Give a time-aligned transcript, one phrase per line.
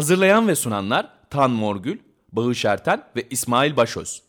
[0.00, 1.98] Hazırlayan ve sunanlar Tan Morgül,
[2.32, 4.22] Bağış Erten ve İsmail Başöz.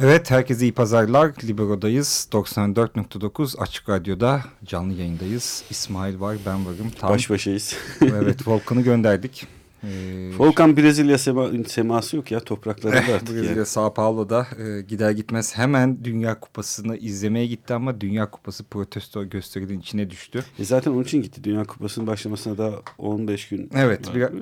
[0.00, 1.32] Evet, herkese iyi pazarlar.
[1.44, 2.28] Libero'dayız.
[2.32, 5.64] 94.9 Açık Radyo'da canlı yayındayız.
[5.70, 6.90] İsmail var, ben varım.
[6.98, 7.76] Tam, Baş başayız.
[8.02, 9.59] evet, Volkan'ı gönderdik.
[9.84, 13.28] Ee, Volkan Brezilya sema, seması yok ya topraklarında artık.
[13.28, 13.66] Brezilya, yani.
[13.66, 19.80] Sao Paulo'da e, gider gitmez hemen Dünya Kupası'nı izlemeye gitti ama Dünya Kupası protesto gösterinin
[19.80, 20.44] içine düştü.
[20.58, 21.44] E zaten onun için gitti.
[21.44, 24.32] Dünya Kupası'nın başlamasına daha 15 gün Evet, var.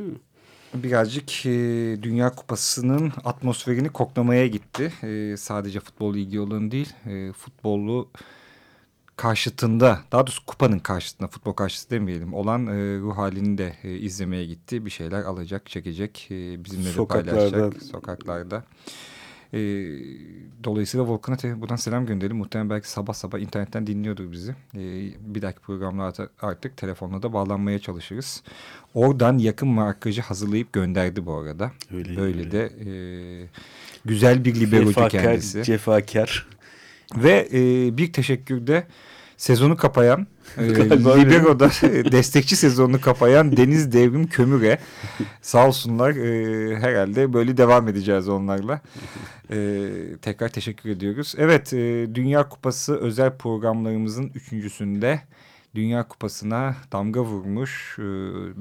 [0.75, 1.51] birazcık e,
[2.03, 4.93] Dünya Kupası'nın atmosferini koklamaya gitti.
[5.03, 8.09] E, sadece futbol ilgi olan değil, e, futbolu
[9.19, 14.45] karşıtında, daha doğrusu kupanın karşısında, futbol karşıtı demeyelim, olan e, ruh halini de e, izlemeye
[14.47, 14.85] gitti.
[14.87, 17.37] Bir şeyler alacak, çekecek, e, bizimle de Sokaklarda.
[17.51, 18.65] paylaşacak sokaklarda.
[19.53, 19.59] E,
[20.65, 22.37] dolayısıyla Volkan'a buradan selam gönderelim.
[22.37, 24.51] Muhtemelen belki sabah sabah internetten dinliyordur bizi.
[24.75, 24.81] E,
[25.35, 28.43] bir dahaki programlarda artık telefonla da bağlanmaya çalışırız.
[28.95, 31.73] Oradan yakın markajı hazırlayıp gönderdi bu arada.
[31.95, 32.51] Öyle, Böyle öyle.
[32.51, 32.91] de e,
[34.05, 35.65] güzel bir liberocu Cefakar, kendisi.
[35.65, 36.49] cefakar.
[37.17, 37.59] Ve e,
[37.97, 38.87] bir teşekkür de
[39.37, 40.27] sezonu kapayan,
[40.59, 40.69] e.
[41.21, 41.69] Libero'da
[42.13, 44.79] destekçi sezonunu kapayan Deniz Devrim Kömür'e
[45.43, 48.81] sağ olsunlar e, herhalde böyle devam edeceğiz onlarla.
[49.51, 49.89] E,
[50.23, 51.35] tekrar teşekkür ediyoruz.
[51.39, 55.21] Evet e, Dünya Kupası özel programlarımızın üçüncüsünde
[55.79, 58.03] Dünya Kupası'na damga vurmuş e,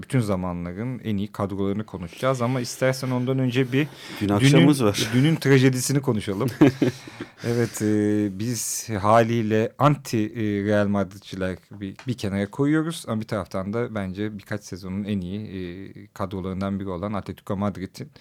[0.01, 2.41] bütün zamanların en iyi kadrolarını konuşacağız.
[2.41, 3.87] Ama istersen ondan önce bir
[4.21, 5.09] Dün akşamımız dünün, var.
[5.13, 6.49] Dünün trajedisini konuşalım.
[7.43, 13.05] evet e, biz haliyle anti e, Real Madridçiler bir, bir kenara koyuyoruz.
[13.07, 18.11] Ama bir taraftan da bence birkaç sezonun en iyi e, kadrolarından biri olan Atletico Madrid'in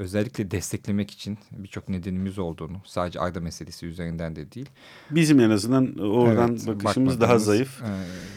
[0.00, 4.66] özellikle desteklemek için birçok nedenimiz olduğunu sadece Arda meselesi üzerinden de değil.
[5.10, 7.82] Bizim en azından oradan Evet, bakışımız daha zayıf.
[7.82, 7.90] E,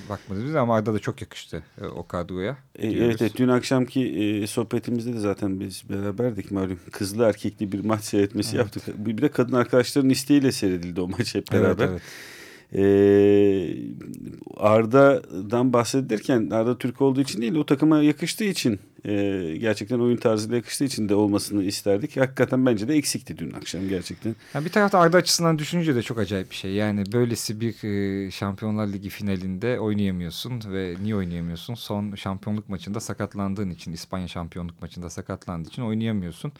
[0.09, 2.57] bakmadığımız ama Arda da çok yakıştı e, o kadroya.
[2.75, 6.79] E, evet, evet dün akşamki e, sohbetimizde de zaten biz beraberdik malum.
[6.91, 8.65] Kızlı erkekli bir maç seyretmesi Evet.
[8.65, 9.05] yaptık.
[9.05, 11.87] Bir de kadın arkadaşların isteğiyle seyredildi o maç hep Evet, beraber.
[11.87, 12.01] evet.
[12.75, 13.77] Ee,
[14.57, 19.11] Arda'dan bahsedilirken Arda Türk olduğu için değil o takıma yakıştığı için e,
[19.59, 22.17] gerçekten oyun tarzıyla yakıştığı için de olmasını isterdik.
[22.17, 24.35] Hakikaten bence de eksikti dün akşam gerçekten.
[24.53, 26.73] Ya bir tarafta Arda açısından düşününce de çok acayip bir şey.
[26.73, 31.73] Yani böylesi bir e, Şampiyonlar Ligi finalinde oynayamıyorsun ve niye oynayamıyorsun?
[31.73, 36.51] Son şampiyonluk maçında sakatlandığın için, İspanya şampiyonluk maçında sakatlandığı için oynayamıyorsun.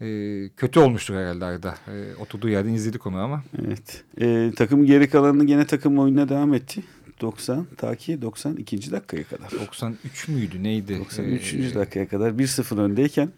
[0.00, 1.74] E, kötü olmuştur herhalde Arda.
[1.88, 3.42] E, oturduğu yerden izledik onu ama.
[3.66, 4.04] Evet.
[4.20, 6.82] Ee, takım geri kalanını gene takım oyununa devam etti.
[7.20, 8.90] 90 ta ki 92.
[8.92, 9.50] dakikaya kadar.
[9.50, 10.98] 93 müydü neydi?
[10.98, 11.54] 93.
[11.54, 13.28] E, dakikaya kadar 1-0 öndeyken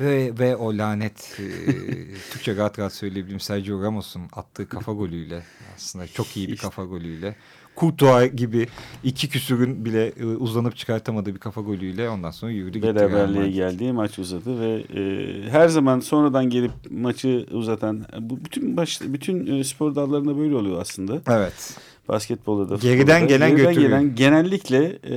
[0.00, 1.44] Ve, ve o lanet e,
[2.30, 5.42] Türkçe rahat rahat söyleyebilirim Sergio Ramos'un attığı kafa golüyle
[5.76, 7.36] aslında çok iyi bir kafa golüyle.
[7.76, 8.68] Courtois gibi
[9.04, 12.94] iki küsürün bile e, uzanıp çıkartamadığı bir kafa golüyle ondan sonra yürüdü gitti.
[12.94, 13.54] Beraberliğe Madrid.
[13.54, 19.46] geldi maç uzadı ve e, her zaman sonradan gelip maçı uzatan bu bütün baş, bütün
[19.46, 21.20] e, spor dallarında böyle oluyor aslında.
[21.28, 21.76] Evet.
[22.08, 23.20] Basketbolda da Geriden futbolda.
[23.36, 23.90] gelen Geriden götürüyor.
[23.90, 25.16] gelen genellikle e,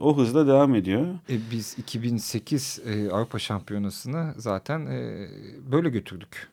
[0.00, 1.02] o hızla devam ediyor.
[1.30, 5.26] E, biz 2008 e, Avrupa Şampiyonası'nı zaten e,
[5.72, 6.48] böyle götürdük.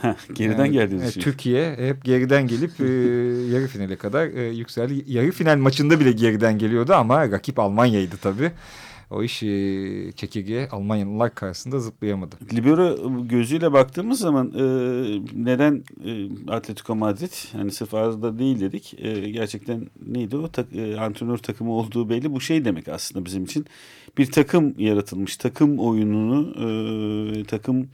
[0.00, 1.20] Heh, geriden Yani, geldiğiniz e, için.
[1.20, 2.84] Türkiye hep geriden gelip e,
[3.54, 5.04] yarı finale kadar e, yükseldi.
[5.06, 8.52] Yarı final maçında bile geriden geliyordu ama rakip Almanya'ydı tabii.
[9.10, 12.36] O iş e, çekirge Almanyalılar karşısında zıplayamadı.
[12.52, 12.96] Libero
[13.28, 14.62] gözüyle baktığımız zaman e,
[15.34, 18.94] neden e, Atletico Madrid yani sırf arada değil dedik.
[18.98, 22.32] E, gerçekten neydi o tak, e, antrenör takımı olduğu belli.
[22.32, 23.66] Bu şey demek aslında bizim için.
[24.18, 25.36] Bir takım yaratılmış.
[25.36, 26.54] Takım oyununu
[27.40, 27.88] e, takım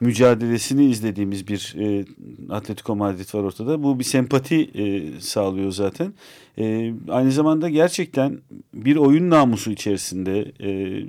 [0.00, 2.04] mücadelesini izlediğimiz bir e,
[2.50, 3.82] Atletico Madrid var ortada.
[3.82, 6.14] Bu bir sempati e, sağlıyor zaten.
[6.58, 8.38] E, aynı zamanda gerçekten
[8.74, 11.02] bir oyun namusu içerisinde e,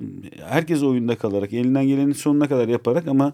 [0.49, 3.33] herkes oyunda kalarak elinden gelenin sonuna kadar yaparak ama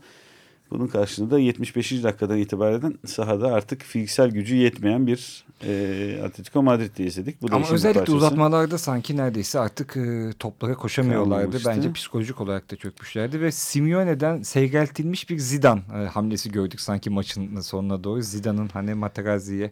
[0.72, 2.04] bunun karşılığında 75.
[2.04, 7.42] dakikadan itibaren sahada artık fiziksel gücü yetmeyen bir e, Atletico Madrid'de izledik.
[7.42, 8.18] Bu da Ama özellikle parçası.
[8.18, 11.44] uzatmalarda sanki neredeyse artık e, toplara koşamıyorlardı.
[11.46, 11.70] Kalmamıştı.
[11.70, 17.60] Bence psikolojik olarak da çökmüşlerdi ve Simeone'den seyreltilmiş bir Zidane e, hamlesi gördük sanki maçın
[17.62, 18.22] sonuna doğru.
[18.22, 19.72] Zidane'ın hani Materazzi'ye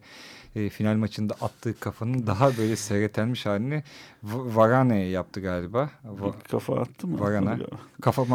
[0.55, 3.83] e, final maçında attığı kafanın daha böyle seyretelmiş halini
[4.23, 5.89] Varane'ye yaptı galiba.
[6.21, 7.19] Va- kafa attı mı?
[7.19, 7.57] Varane.
[8.01, 8.25] kafa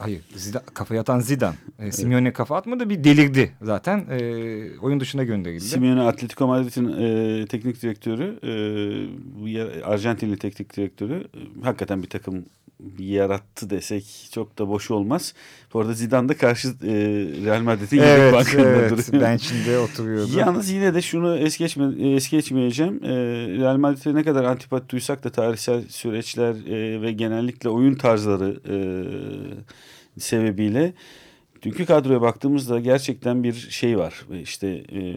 [0.00, 1.54] Hayır, Zidane, kafa yatan Zidane.
[1.78, 4.06] E, Simeone kafa atmadı bir delirdi zaten.
[4.10, 4.18] E,
[4.78, 5.64] oyun dışına gönderildi.
[5.64, 8.38] Simeone Atletico Madrid'in e, teknik direktörü,
[9.56, 12.44] e, Arjantinli teknik direktörü e, hakikaten bir takım
[12.98, 15.34] yarattı desek çok da boş olmaz.
[15.74, 16.92] Bu arada Zidane da karşı e,
[17.44, 19.22] Real Madrid'in evet, yedek bankında evet, duruyor.
[19.22, 20.38] Bench'inde oturuyordu.
[20.38, 23.04] Yalnız yine de şunu es, geçme, es geçmeyeceğim.
[23.04, 23.08] E,
[23.58, 28.76] Real Madrid'e ne kadar antipati duysak da tarihsel süreçler e, ve genellikle oyun tarzları e,
[30.20, 30.92] sebebiyle
[31.62, 34.26] dünkü kadroya baktığımızda gerçekten bir şey var.
[34.42, 35.16] İşte e,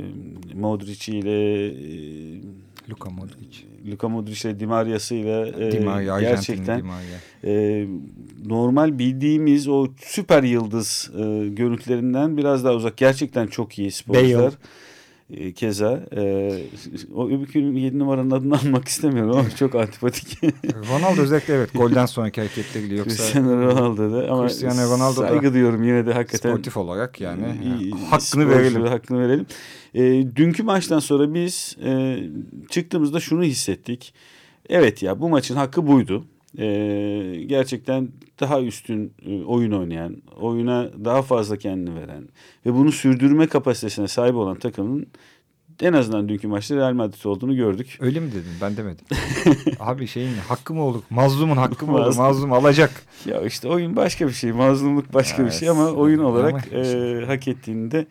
[0.53, 2.41] Modric ile e,
[2.89, 3.65] Luka Modric.
[3.91, 7.17] Luka Modric ile Di Maria'sı ile Di Maria, gerçekten Di Maria.
[7.43, 7.87] e,
[8.45, 12.97] normal bildiğimiz o süper yıldız e, görüntülerinden biraz daha uzak.
[12.97, 14.53] Gerçekten çok iyi sporcular.
[15.29, 16.51] E, keza e,
[17.13, 20.43] o öbürkünün 7 numaranın adını almak istemiyorum ama çok antipatik.
[20.89, 25.53] Ronaldo özellikle evet golden sonraki hareketleriyle yoksa Cristiano Ronaldo da ama Cristiano Ronaldo da saygı
[25.53, 26.49] duyuyorum yine de hakikaten.
[26.49, 28.85] sportif olarak yani İyi, hakkını verelim.
[28.85, 29.45] Hakkını verelim.
[29.93, 30.01] E,
[30.35, 32.19] dünkü maçtan sonra biz e,
[32.69, 34.13] çıktığımızda şunu hissettik.
[34.69, 36.25] Evet ya bu maçın hakkı buydu.
[36.57, 36.65] E,
[37.45, 38.09] gerçekten
[38.39, 42.27] daha üstün e, oyun oynayan, oyuna daha fazla kendini veren
[42.65, 45.07] ve bunu sürdürme kapasitesine sahip olan takımın
[45.81, 47.97] en azından dünkü maçta Real Madrid olduğunu gördük.
[48.01, 48.51] Öyle mi dedin?
[48.61, 49.05] Ben demedim.
[49.79, 51.01] Abi şeyin hakkı mı olur?
[51.09, 52.15] Mazlumun hakkı mı olur?
[52.15, 52.53] Mazlum.
[52.53, 53.03] Alacak.
[53.25, 55.53] Ya işte oyun başka bir şey, mazlumluk başka bir Evet.
[55.53, 58.05] şey ama oyun olarak e, hak ettiğinde e,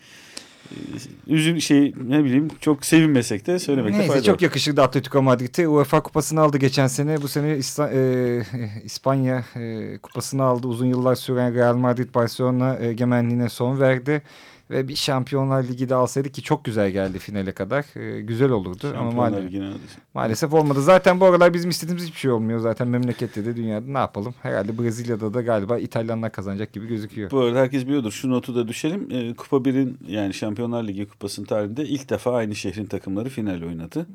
[1.26, 4.40] üzül şey ne bileyim çok sevinmesek de söylemekte Neyse fayda çok var.
[4.40, 5.68] yakışırdı Atletico Madrid'e.
[5.68, 7.22] UEFA kupasını aldı geçen sene.
[7.22, 8.42] Bu sene İsta- e,
[8.84, 10.66] İspanya e, kupasını aldı.
[10.66, 14.22] Uzun yıllar süren Real Madrid Barcelona egemenliğine son verdi.
[14.70, 17.98] Ve bir Şampiyonlar Ligi de alsaydı ki çok güzel geldi finale kadar.
[18.00, 19.70] E, güzel olurdu ama Şampiyonlar maalesef, Ligi'ne
[20.14, 20.82] maalesef olmadı.
[20.82, 22.58] Zaten bu aralar bizim istediğimiz hiçbir şey olmuyor.
[22.58, 24.34] Zaten memlekette de dünyada ne yapalım?
[24.42, 27.30] Herhalde Brezilya'da da galiba İtalyanlar kazanacak gibi gözüküyor.
[27.30, 28.12] Bu arada herkes biliyordur.
[28.12, 29.08] Şu notu da düşelim.
[29.10, 34.06] E, Kupa 1'in yani Şampiyonlar Ligi kupasının tarihinde ilk defa aynı şehrin takımları final oynadı.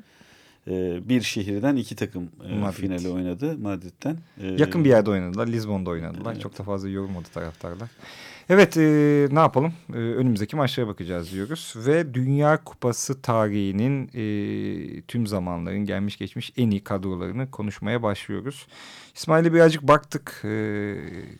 [0.67, 2.77] E, bir şehirden iki takım e, Madrid.
[2.77, 4.17] finali oynadı Madrid'den.
[4.57, 5.47] Yakın bir yerde oynadılar.
[5.47, 6.31] Lizbon'da oynadılar.
[6.31, 6.41] Evet.
[6.41, 7.89] Çok da fazla yorulmadı taraftarlar.
[8.49, 8.81] Evet e,
[9.31, 9.73] ne yapalım?
[9.93, 11.73] E, önümüzdeki maçlara bakacağız diyoruz.
[11.75, 18.67] Ve Dünya Kupası tarihinin e, tüm zamanların gelmiş geçmiş en iyi kadrolarını konuşmaya başlıyoruz.
[19.15, 20.95] İsmail'e birazcık baktık e,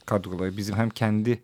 [0.06, 0.58] kadrolara.
[0.58, 1.42] Bizim hem kendi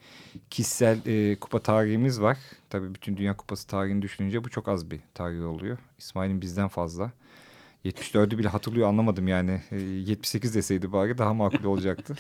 [0.50, 2.38] kişisel e, kupa tarihimiz var.
[2.70, 5.78] Tabii bütün Dünya Kupası tarihini düşününce bu çok az bir tarih oluyor.
[6.00, 7.12] İsmail'in bizden fazla.
[7.86, 9.62] 74'ü bile hatırlıyor anlamadım yani.
[9.72, 12.16] E, 78 deseydi bari daha makul olacaktı.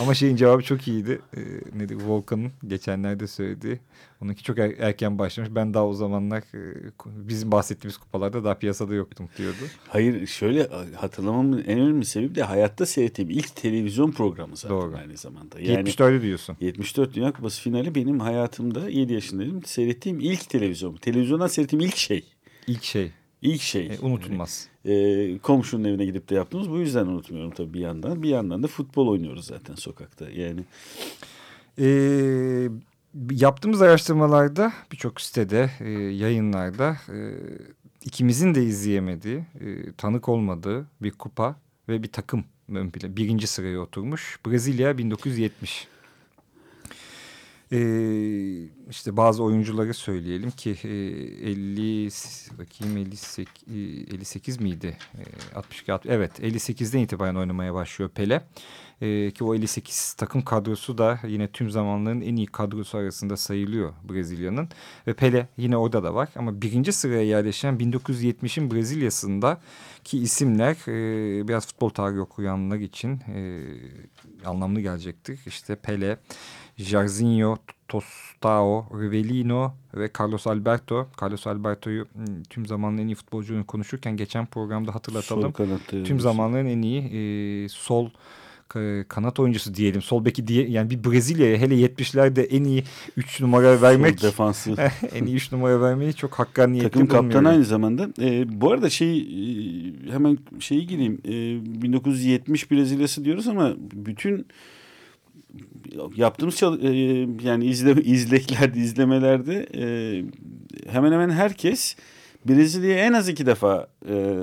[0.00, 1.20] Ama şeyin cevabı çok iyiydi.
[1.36, 1.40] E,
[1.78, 3.78] nedir Volkan'ın geçenlerde söylediği.
[4.22, 5.50] Onunki çok er- erken başlamış.
[5.54, 9.56] Ben daha o zamanlar e, bizim bahsettiğimiz kupalarda daha piyasada yoktum diyordu.
[9.88, 14.96] Hayır şöyle hatırlamamın en önemli sebebi de hayatta seyrettiğim ilk televizyon programı zaten Doğru.
[14.96, 15.60] aynı zamanda.
[15.60, 16.56] Yani 74'ü diyorsun.
[16.60, 19.64] 74 Dünya Kupası finali benim hayatımda 7 yaşındaydım.
[19.64, 20.96] Seyrettiğim ilk televizyon.
[20.96, 22.24] Televizyondan seyrettiğim ilk şey.
[22.66, 23.12] İlk şey.
[23.42, 23.86] İlk şey.
[23.86, 24.68] E, unutulmaz.
[24.84, 28.22] E, komşunun evine gidip de yaptığımız bu yüzden unutmuyorum tabii bir yandan.
[28.22, 30.30] Bir yandan da futbol oynuyoruz zaten sokakta.
[30.30, 30.60] Yani
[31.78, 32.68] E,
[33.30, 37.16] yaptığımız araştırmalarda birçok sitede, e, yayınlarda e,
[38.04, 41.56] ikimizin de izleyemediği, e, tanık olmadığı bir kupa
[41.88, 42.44] ve bir takım
[42.74, 44.38] ön plana, birinci sıraya oturmuş.
[44.46, 45.88] Brezilya 1970.
[47.72, 52.08] Ee, işte bazı oyuncuları söyleyelim ki e, 50
[52.58, 54.98] bakayım 58, e, 58 miydi?
[55.14, 55.22] E,
[55.56, 58.44] 62 60, evet 58'den itibaren oynamaya başlıyor Pele.
[59.02, 63.92] E, ki o 58 takım kadrosu da yine tüm zamanların en iyi kadrosu arasında sayılıyor
[64.10, 64.68] Brezilya'nın.
[65.06, 69.60] Ve Pele yine orada da var ama birinci sıraya yerleşen 1970'in Brezilya'sında
[70.04, 73.64] ki isimler e, biraz futbol tarihi okuyanlar için e,
[74.44, 75.40] anlamlı gelecektir.
[75.46, 76.18] İşte Pele,
[76.76, 77.56] Jairzinho,
[77.88, 81.08] Tostao, Rivellino ve Carlos Alberto.
[81.22, 82.06] Carlos Alberto'yu
[82.50, 85.52] tüm zamanların en iyi futbolcunu konuşurken geçen programda hatırlatalım.
[86.04, 87.00] Tüm zamanların en iyi
[87.64, 88.10] e, sol
[89.08, 90.02] kanat oyuncusu diyelim.
[90.02, 92.84] Sol beki diye yani bir Brezilya'ya hele 70'lerde en iyi
[93.16, 94.74] 3 numara vermek Sol defansı.
[95.14, 98.08] en iyi 3 numara vermeyi çok hakkaniyetli Takım kaptanı aynı zamanda.
[98.20, 101.20] E, bu arada şey e, hemen şeyi gireyim.
[101.24, 104.46] E, 1970 Brezilya'sı diyoruz ama bütün
[106.16, 106.88] yaptığımız e,
[107.42, 109.84] yani izleme izleklerde izlemelerde e,
[110.90, 111.96] hemen hemen herkes
[112.48, 114.36] Brezilya'yı en az iki defa e,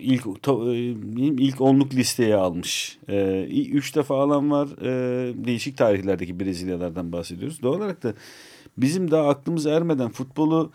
[0.00, 2.98] ilk to, e, ilk onluk listeye almış.
[3.08, 4.68] E, üç defa alan var.
[4.82, 7.62] E, değişik tarihlerdeki Brezilyalardan bahsediyoruz.
[7.62, 8.14] Doğal olarak da
[8.78, 10.72] bizim daha aklımız ermeden futbolu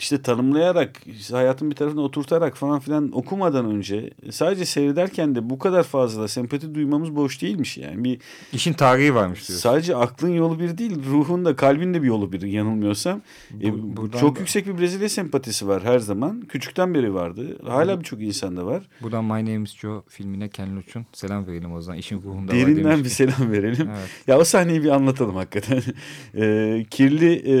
[0.00, 5.58] işte tanımlayarak, işte hayatın bir tarafına oturtarak falan filan okumadan önce sadece seyrederken de bu
[5.58, 8.04] kadar fazla sempati duymamız boş değilmiş yani.
[8.04, 8.18] Bir
[8.52, 9.62] İşin tarihi varmış diyorsun.
[9.70, 13.20] Sadece aklın yolu bir değil, ruhun da kalbin de bir yolu bir yanılmıyorsam.
[13.50, 16.40] Bu- E, çok da- yüksek bir Brezilya sempatisi var her zaman.
[16.40, 17.58] Küçükten beri vardı.
[17.66, 18.82] Hala birçok insanda var.
[19.02, 21.98] Buradan My Name is Joe filmine Ken Loach'un selam verelim o zaman.
[21.98, 23.88] İşin ruhunda var Derinden bir selam verelim.
[23.98, 24.08] Evet.
[24.26, 25.82] Ya o sahneyi bir anlatalım hakikaten.
[26.34, 27.56] E, kirli e,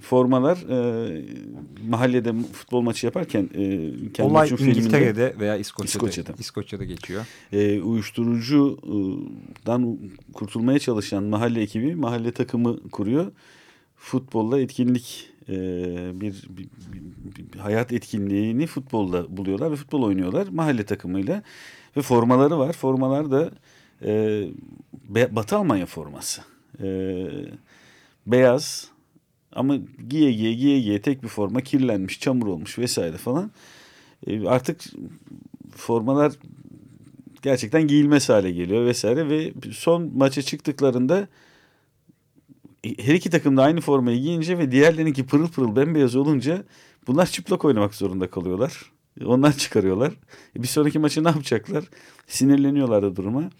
[0.00, 0.97] formalar e,
[1.88, 6.32] mahallede futbol maçı yaparken e, kendi Olay üçün filminde, İngiltere'de veya İskoçya'da, İskoçya'da.
[6.38, 7.26] İskoçya'da geçiyor.
[7.52, 9.98] e, uyuşturucudan
[10.32, 13.32] kurtulmaya çalışan mahalle ekibi mahalle takımı kuruyor.
[13.96, 15.54] Futbolla etkinlik e,
[16.20, 21.42] bir, bir, bir- bir hayat etkinliğini futbolda buluyorlar ve futbol oynuyorlar mahalle takımıyla
[21.96, 22.72] ve formaları var.
[22.72, 23.50] Formalar da
[24.04, 24.44] e,
[25.08, 26.40] Batı Almanya forması.
[26.82, 27.26] E,
[28.26, 28.88] beyaz
[29.52, 29.76] ama
[30.08, 33.50] giye giye giye giye tek bir forma kirlenmiş, çamur olmuş vesaire falan.
[34.26, 34.80] E, artık
[35.76, 36.32] formalar
[37.42, 41.28] gerçekten giyilmez hale geliyor vesaire ve son maça çıktıklarında
[42.84, 46.64] e, her iki takım da aynı formayı giyince ve diğerlerinki pırıl pırıl bembeyaz olunca
[47.06, 48.92] bunlar çıplak oynamak zorunda kalıyorlar.
[49.24, 50.12] Onlar çıkarıyorlar.
[50.56, 51.84] E, bir sonraki maçı ne yapacaklar?
[52.26, 53.50] Sinirleniyorlar da duruma.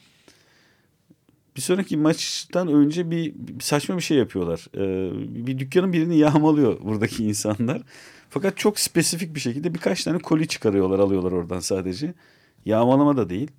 [1.58, 4.66] Bir sonraki maçtan önce bir, saçma bir şey yapıyorlar.
[4.74, 7.82] Ee, bir dükkanın birini yağmalıyor buradaki insanlar.
[8.30, 12.14] Fakat çok spesifik bir şekilde birkaç tane koli çıkarıyorlar, alıyorlar oradan sadece.
[12.64, 13.50] Yağmalama da değil.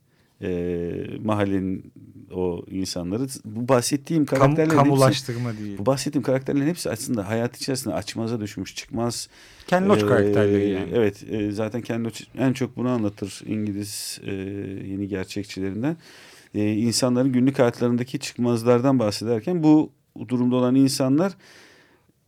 [0.42, 1.92] Ee, mahallenin
[2.32, 3.28] o insanları.
[3.46, 5.78] Bu bahsettiğim Kam, karakterlerin hepsi, kamulaştırma değil.
[5.78, 9.30] bu bahsettiğim karakterlerin hepsi aslında hayat içerisinde açmaza düşmüş, çıkmaz.
[9.68, 10.90] Ken Loach Ee, karakterleri yani.
[10.94, 14.32] Evet, e, zaten Ken Loach en çok bunu anlatır İngiliz e,
[14.88, 15.98] yeni gerçekçilerinden.
[16.56, 19.92] E, insanların günlük hayatlarındaki çıkmazlardan bahsederken bu
[20.28, 21.34] durumda olan insanlar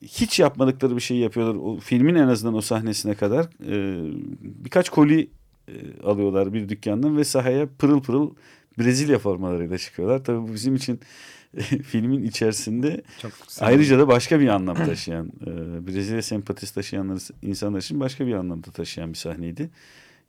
[0.01, 1.55] hiç yapmadıkları bir şey yapıyorlar.
[1.55, 4.01] O filmin en azından o sahnesine kadar e,
[4.41, 5.29] birkaç koli
[5.67, 5.73] e,
[6.03, 8.31] alıyorlar bir dükkandan ve sahaya pırıl pırıl
[8.79, 10.23] Brezilya formalarıyla çıkıyorlar.
[10.23, 10.99] Tabii bu bizim için
[11.83, 17.99] filmin içerisinde Çok Ayrıca da başka bir anlam taşıyan, e, Brezilya sempatisi taşıyanlar, insanlar için
[17.99, 19.69] başka bir anlamda taşıyan bir sahneydi.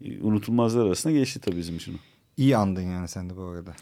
[0.05, 2.01] E, unutulmazlar arasında geçti tabii bizim için.
[2.37, 3.75] İyi andın yani sen de bu arada.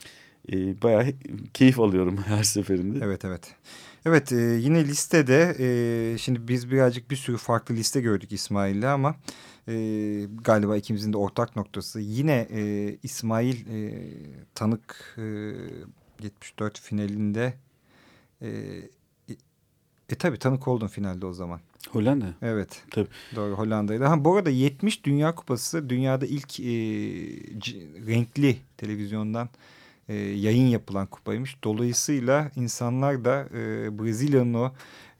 [0.53, 1.07] E, bayağı
[1.55, 3.05] keyif alıyorum her seferinde.
[3.05, 3.55] Evet evet.
[4.07, 9.17] Evet e, yine listede e, şimdi biz birazcık bir sürü farklı liste gördük İsmail'le ama
[9.69, 9.75] e,
[10.45, 14.07] galiba ikimizin de ortak noktası yine e, İsmail e,
[14.55, 15.23] Tanık e,
[16.23, 17.55] 74 finalinde
[18.43, 18.49] e,
[20.11, 21.61] e, tabi tanık oldun finalde o zaman.
[21.91, 22.27] Hollanda.
[22.43, 22.83] Evet.
[22.91, 23.09] Tabii.
[23.37, 24.05] Doğru Hollanda'ydı.
[24.05, 26.65] Ha, bu arada 70 Dünya Kupası dünyada ilk e,
[28.07, 29.49] renkli televizyondan
[30.09, 31.57] e, yayın yapılan kupaymış.
[31.65, 34.73] Dolayısıyla insanlar da e, Brezilya'nın o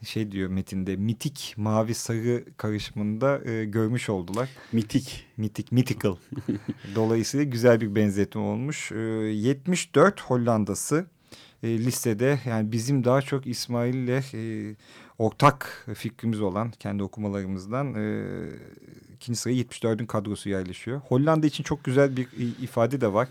[0.05, 4.49] şey diyor metinde mitik mavi sarı karışımında e, görmüş oldular.
[4.73, 5.27] Mitik.
[5.37, 6.17] Mitik, mythical.
[6.95, 8.93] Dolayısıyla güzel bir benzetme olmuş.
[8.93, 11.07] E, 74 Hollanda'sı
[11.63, 14.75] e, listede yani bizim daha çok İsmail'le e,
[15.19, 18.25] ortak fikrimiz olan kendi okumalarımızdan e,
[19.15, 21.01] ikinci sıraya 74'ün kadrosu yerleşiyor.
[21.01, 22.29] Hollanda için çok güzel bir
[22.63, 23.29] ifade de var.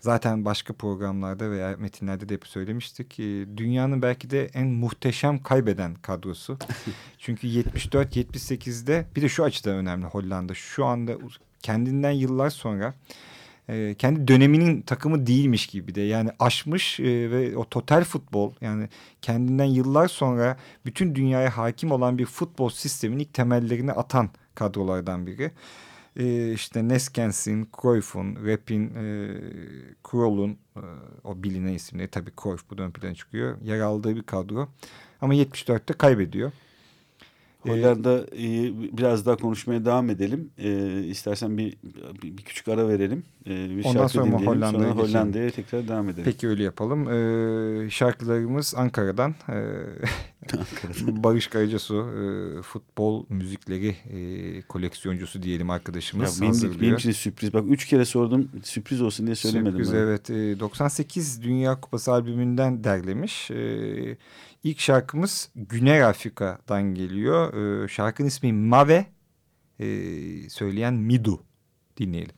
[0.00, 3.20] Zaten başka programlarda veya metinlerde de hep söylemiştik.
[3.20, 6.58] E, dünyanın belki de en muhteşem kaybeden kadrosu.
[7.18, 10.54] Çünkü 74-78'de bir de şu açıdan önemli Hollanda.
[10.54, 11.16] Şu anda
[11.62, 12.94] kendinden yıllar sonra
[13.68, 18.88] e, kendi döneminin takımı değilmiş gibi de yani aşmış e, ve o total futbol yani
[19.22, 20.56] kendinden yıllar sonra
[20.86, 25.50] bütün dünyaya hakim olan bir futbol sistemin ilk temellerini atan kadrolardan biri.
[26.16, 29.34] E, işte Neskens'in, Cruyff'un, Rep'in, e,
[30.04, 30.80] Krol'un e,
[31.24, 33.60] o bilinen isimleri tabii Cruyff bu ön plana çıkıyor.
[33.62, 34.68] Yer aldığı bir kadro
[35.20, 36.52] ama 74'te kaybediyor.
[37.68, 38.48] Hollanda e,
[38.98, 40.50] biraz daha konuşmaya devam edelim.
[40.58, 41.76] E, istersen bir,
[42.22, 43.22] bir, bir küçük ara verelim.
[43.46, 44.46] E, bir Ondan şarkı sonra dinleyelim.
[44.46, 45.02] Hollanda'ya Sonra.
[45.02, 46.24] Hollanda'ya tekrar devam edelim.
[46.24, 47.08] Peki öyle yapalım.
[47.08, 49.34] Ee, şarkılarımız Ankara'dan.
[49.48, 49.54] Ee,
[51.00, 51.94] Barış Karacasu
[52.58, 56.80] e, futbol müzikleri e, koleksiyoncusu diyelim Ya arkadaşımız benim, hazırlıyor.
[56.80, 57.54] benim için sürpriz.
[57.54, 59.72] Bak üç kere sordum sürpriz olsun diye söylemedim.
[59.72, 59.98] Sürpriz, bana.
[60.00, 60.30] evet.
[60.30, 63.50] E, 98 Dünya Kupası albümünden derlemiş.
[63.50, 64.16] E,
[64.64, 67.54] ilk şarkımız Güney Afrika'dan geliyor.
[67.84, 69.06] E, şarkının ismi Mave.
[69.80, 69.86] E,
[70.50, 71.42] söyleyen Midu.
[71.98, 72.34] Dinleyelim.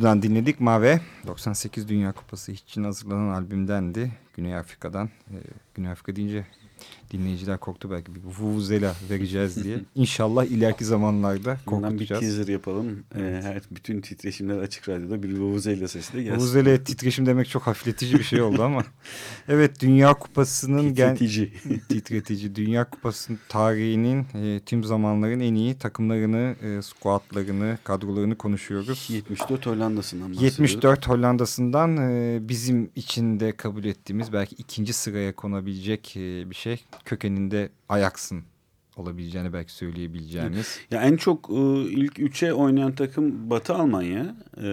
[0.00, 0.60] Midu'dan dinledik.
[0.60, 4.12] Mave 98 Dünya Kupası için hazırlanan albümdendi.
[4.36, 5.10] Güney Afrika'dan.
[5.30, 5.36] Ee,
[5.74, 6.46] Güney Afrika deyince
[7.12, 9.78] dinleyiciler korktu belki bir vuvuzela vereceğiz diye.
[9.94, 12.22] İnşallah ileriki zamanlarda korkutacağız.
[12.22, 13.04] bir teaser yapalım.
[13.14, 16.38] Ee, her bütün titreşimler açık radyoda bir vuvuzela sesi de gelsin.
[16.38, 18.84] Vuvuzela titreşim demek çok hafifletici bir şey oldu ama.
[19.48, 21.52] evet Dünya Kupası'nın titretici.
[21.88, 22.54] titretici.
[22.54, 29.06] Dünya Kupası'nın tarihinin e, tüm zamanların en iyi takımlarını, e, squadlarını, kadrolarını konuşuyoruz.
[29.10, 30.60] 74 Hollanda'sından bahsediyoruz.
[30.60, 36.69] 74 Hollanda'sından e, bizim içinde kabul ettiğimiz belki ikinci sıraya konabilecek e, bir şey
[37.04, 38.44] kökeninde Ajax'ın
[38.96, 40.78] olabileceğini belki söyleyebileceğimiz.
[40.90, 44.66] Ya en çok e, ilk üçe oynayan takım Batı Almanya e,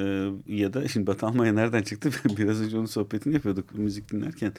[0.48, 2.10] ya da şimdi Batı Almanya nereden çıktı?
[2.38, 4.54] Biraz önce onun sohbetini yapıyorduk müzik dinlerken.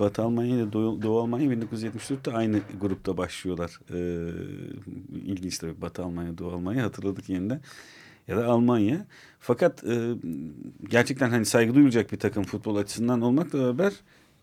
[0.00, 3.80] Batı Almanya ile Doğu, Doğu Almanya 1974'te aynı grupta başlıyorlar.
[3.90, 4.28] E,
[5.14, 7.60] ilginç tabii Batı Almanya, Doğu Almanya hatırladık yeniden.
[8.28, 9.06] Ya da Almanya.
[9.40, 10.14] Fakat e,
[10.90, 13.92] gerçekten hani saygı duyulacak bir takım futbol açısından olmakla beraber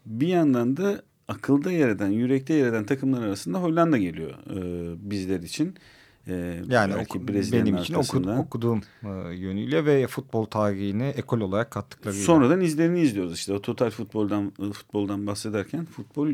[0.06, 5.40] bir yandan da akılda yer eden, yürekte yer eden takımlar arasında Hollanda geliyor e, bizler
[5.40, 5.76] için.
[6.28, 12.26] E, yani oku, benim için oku, okuduğum e, yönüyle ve futbol tarihine ekol olarak kattıklarıyla.
[12.26, 16.30] Sonradan izlerini izliyoruz işte o total futboldan e, futboldan bahsederken futbol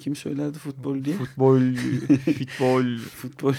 [0.00, 1.16] kim söylerdi futbol diye?
[1.16, 1.60] Futbol,
[2.24, 3.54] futbol, futbol.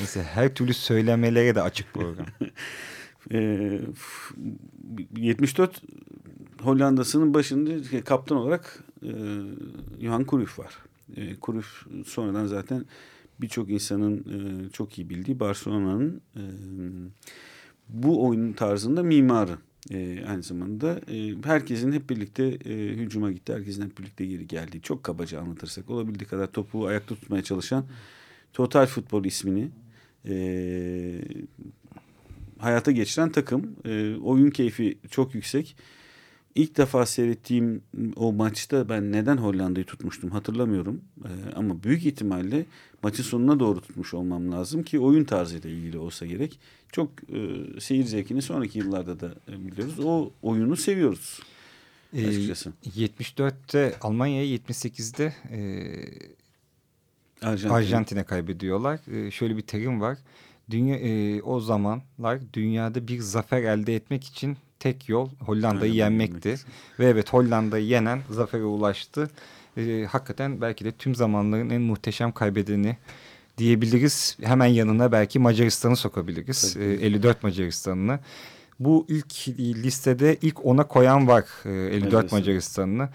[0.00, 2.26] Mesela her türlü söylemelere de açık program.
[3.32, 3.80] e,
[5.16, 5.82] 74
[6.60, 9.12] Hollanda'sının başında kaptan olarak e,
[10.00, 10.78] Johan Cruyff var.
[11.16, 12.84] E, Cruyff sonradan zaten
[13.40, 16.42] birçok insanın e, çok iyi bildiği Barcelona'nın e,
[17.88, 19.58] bu oyun tarzında mimarı.
[19.90, 23.52] E, aynı zamanda e, herkesin hep birlikte e, hücuma gitti.
[23.52, 24.82] Herkesin hep birlikte geri geldiği.
[24.82, 27.84] Çok kabaca anlatırsak olabildiği kadar topu ayakta tutmaya çalışan
[28.52, 29.68] Total Futbol ismini
[30.28, 30.34] e,
[32.58, 33.76] hayata geçiren takım.
[33.84, 35.76] E, oyun keyfi çok yüksek.
[36.54, 37.82] İlk defa seyrettiğim
[38.16, 41.00] o maçta ben neden Hollanda'yı tutmuştum hatırlamıyorum.
[41.24, 42.66] Ee, ama büyük ihtimalle
[43.02, 46.58] maçın sonuna doğru tutmuş olmam lazım ki oyun tarzıyla ilgili olsa gerek.
[46.92, 50.00] Çok e, seyir zevkini sonraki yıllarda da e, biliyoruz.
[50.04, 51.40] O oyunu seviyoruz
[52.18, 52.72] açıkçası.
[52.86, 55.60] E, 74'te Almanya'ya 78'de e,
[57.46, 59.26] Arjantin'e Arjantin kaybediyorlar.
[59.26, 60.18] E, şöyle bir terim var.
[60.70, 66.54] Dünya, e, o zamanlar dünyada bir zafer elde etmek için tek yol Hollanda'yı yenmekti.
[66.98, 69.30] Ve evet Hollanda'yı yenen zafere ulaştı.
[69.76, 72.96] E, hakikaten belki de tüm zamanların en muhteşem kaybedeni
[73.58, 74.36] diyebiliriz.
[74.42, 76.76] Hemen yanına belki Macaristan'ı sokabiliriz.
[76.76, 78.18] E, 54 Macaristan'ını.
[78.80, 83.08] Bu ilk listede ilk ona koyan var e, 54 Macaristan'ını.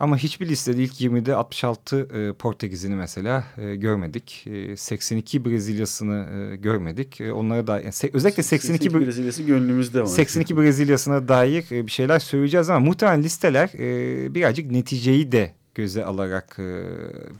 [0.00, 4.46] Ama hiçbir listede ilk 20'de 66 e, Portekiz'ini mesela e, görmedik.
[4.46, 7.20] E, 82 Brezilya'sını e, görmedik.
[7.20, 10.06] E, onlara da yani, özellikle 82, 82 Brezilya'sı gönlümüzde var.
[10.06, 16.04] 82 Brezilya'sına dair e, bir şeyler söyleyeceğiz ama muhtemelen listeler e, birazcık neticeyi de göze
[16.04, 16.64] alarak e,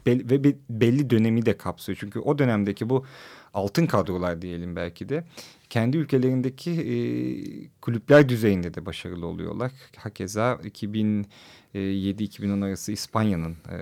[0.06, 1.98] ve belli dönemi de kapsıyor.
[2.00, 3.04] Çünkü o dönemdeki bu
[3.54, 5.24] altın kadrolar diyelim belki de
[5.70, 6.96] kendi ülkelerindeki e,
[7.80, 9.72] kulüpler düzeyinde de başarılı oluyorlar.
[9.96, 11.26] Hakeza 2000
[11.74, 13.76] 7-2010 arası İspanya'nın e,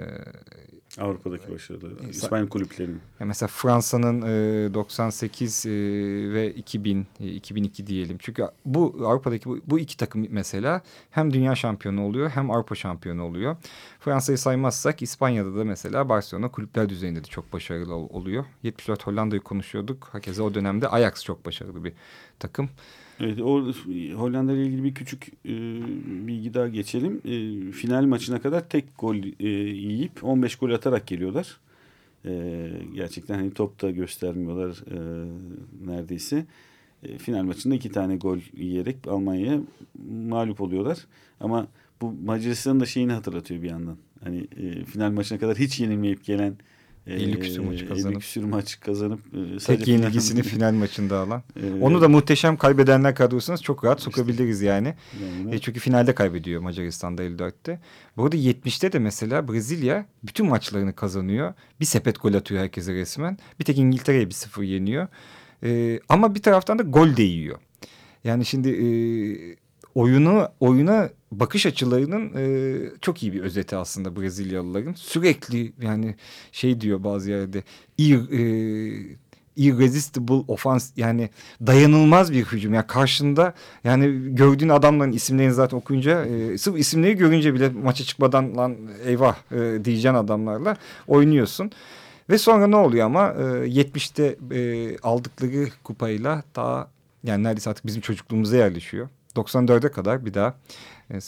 [0.98, 2.08] Avrupa'daki başarıları.
[2.10, 3.00] İspanya kulüplerinin.
[3.20, 5.70] mesela Fransa'nın e, 98 e,
[6.32, 8.16] ve 2000 e, 2002 diyelim.
[8.20, 13.22] Çünkü bu Avrupa'daki bu, bu iki takım mesela hem dünya şampiyonu oluyor hem Avrupa şampiyonu
[13.22, 13.56] oluyor.
[14.00, 18.44] Fransa'yı saymazsak İspanya'da da mesela Barcelona kulüpler düzeyinde de çok başarılı oluyor.
[18.62, 20.08] 74 Hollanda'yı konuşuyorduk.
[20.12, 21.92] Hakeza o dönemde Ajax çok başarılı bir
[22.38, 22.70] takım.
[23.20, 23.72] Evet, o
[24.14, 25.52] Hollanda ile ilgili bir küçük e,
[26.26, 27.20] bilgi daha geçelim.
[27.24, 31.56] E, final maçına kadar tek gol e, yiyip 15 gol atarak geliyorlar.
[32.24, 34.98] E, gerçekten hani top da göstermiyorlar e,
[35.86, 36.46] neredeyse.
[37.02, 39.60] E, final maçında iki tane gol yiyerek Almanya'ya
[40.28, 40.98] mağlup oluyorlar.
[41.40, 41.66] Ama
[42.00, 43.96] bu Macaristan'ın da şeyini hatırlatıyor bir yandan.
[44.24, 46.56] Hani e, final maçına kadar hiç yenilmeyip gelen
[47.08, 48.12] 50 küsür maçı kazanıp.
[48.12, 49.20] 50 küsür maç kazanıp.
[49.66, 51.42] Tek yenilgisini final maçında alan.
[51.56, 54.94] Ee, Onu da muhteşem kaybedenler kadrosuna çok rahat işte, sokabiliriz yani.
[55.22, 55.54] yani.
[55.54, 57.80] E, çünkü finalde kaybediyor Macaristan'da 54'te.
[58.16, 61.54] Bu arada 70'te de mesela Brezilya bütün maçlarını kazanıyor.
[61.80, 63.38] Bir sepet gol atıyor herkese resmen.
[63.60, 65.08] Bir tek İngiltere'ye bir sıfır yeniyor.
[65.64, 67.58] E, ama bir taraftan da gol de yiyor.
[68.24, 68.86] Yani şimdi e,
[69.94, 74.92] oyunu oyuna bakış açılarının e, çok iyi bir özeti aslında Brezilyalıların.
[74.92, 76.14] Sürekli yani
[76.52, 77.62] şey diyor bazı yerde
[77.98, 79.18] ir, e,
[79.56, 81.30] irresistible offense yani
[81.66, 82.74] dayanılmaz bir hücum.
[82.74, 88.56] Yani karşında yani gördüğün adamların isimlerini zaten okuyunca e, sırf isimleri görünce bile maça çıkmadan
[88.56, 91.70] lan eyvah e, diyeceğin adamlarla oynuyorsun.
[92.30, 96.88] Ve sonra ne oluyor ama e, 70'te e, aldıkları kupayla daha
[97.24, 99.08] yani neredeyse artık bizim çocukluğumuza yerleşiyor.
[99.40, 100.54] 94'e kadar bir daha
[101.10, 101.18] e,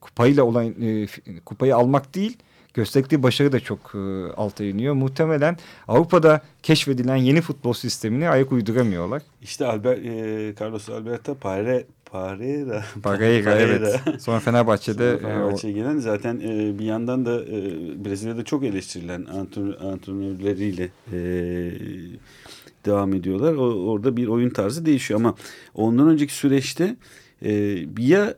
[0.00, 1.06] kupayla olan e,
[1.44, 2.38] kupayı almak değil
[2.74, 3.98] gösterdiği başarı da çok e,
[4.36, 4.94] alta iniyor.
[4.94, 5.56] Muhtemelen
[5.88, 9.22] Avrupa'da keşfedilen yeni futbol sistemini ayak uyduramıyorlar.
[9.42, 12.84] İşte Albert, e, Carlos Alberto Pare, Pareira.
[13.02, 14.00] Pareira evet.
[14.18, 15.18] Sonra Fenerbahçe'de.
[15.18, 19.26] Sonra Fenerbahçe'ye gelen zaten e, bir yandan da e, Brezilya'da çok eleştirilen
[19.80, 21.20] antrenörleriyle e,
[22.86, 23.54] devam ediyorlar.
[23.54, 25.34] O, orada bir oyun tarzı değişiyor ama
[25.74, 26.96] ondan önceki süreçte
[27.42, 28.34] e, ya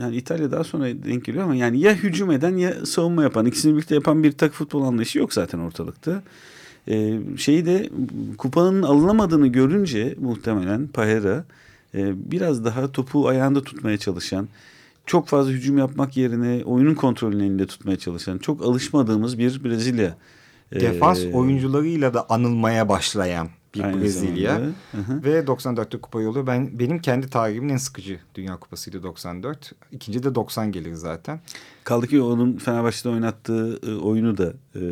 [0.00, 3.76] yani İtalya daha sonra denk geliyor ama yani ya hücum eden ya savunma yapan ikisini
[3.76, 6.22] birlikte yapan bir tak futbol anlayışı yok zaten ortalıkta.
[6.88, 7.90] Ee, şeyi de
[8.38, 11.44] kupanın alınamadığını görünce muhtemelen Pahera
[11.94, 14.48] e, biraz daha topu ayağında tutmaya çalışan
[15.06, 20.16] çok fazla hücum yapmak yerine oyunun kontrolünü elinde tutmaya çalışan çok alışmadığımız bir Brezilya.
[20.74, 24.60] Defans ee, oyuncularıyla da anılmaya başlayan bir Aynı Brezilya
[25.08, 26.46] ve 94'te kupa yolu.
[26.46, 29.72] Ben benim kendi tarihimin en sıkıcı Dünya Kupası'ydı 94.
[29.92, 31.40] İkinci de 90 gelir zaten.
[31.84, 34.82] Kaldı ki onun Fenerbahçe'de oynattığı e, oyunu da e,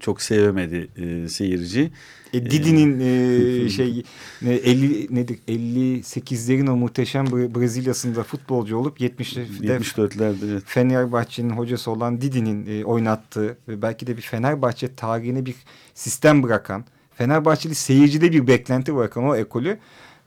[0.00, 1.92] çok sevemedi e, seyirci.
[2.32, 4.02] E, Didi'nin e, şey
[4.42, 10.62] ne, 50 nedir 58'lerin o muhteşem Brezilya'sında futbolcu olup 70'lerde 74'lerde evet.
[10.66, 15.54] Fenerbahçe'nin hocası olan Didi'nin e, oynattığı ve belki de bir Fenerbahçe tarihine bir
[15.94, 19.78] sistem bırakan Fenerbahçeli seyircide bir beklenti bırakan o ekolü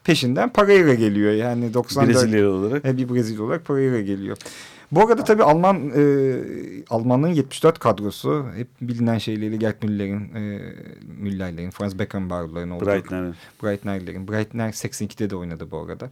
[0.03, 1.31] peşinden Pereira geliyor.
[1.31, 2.85] Yani 94 Brezilya olarak.
[2.85, 4.37] E, bir Brezilya olarak Pereira geliyor.
[4.91, 6.35] Bu arada tabii Alman e,
[6.89, 10.59] Almanların 74 kadrosu hep bilinen şeyleriyle Gerd Müller'in, e,
[11.19, 12.85] Müller'lerin, Franz Beckenbauer'ların olduğu.
[12.85, 13.35] Breitner'in.
[13.63, 14.27] Breitner'lerin.
[14.27, 16.09] Breitner 82'de de oynadı bu arada.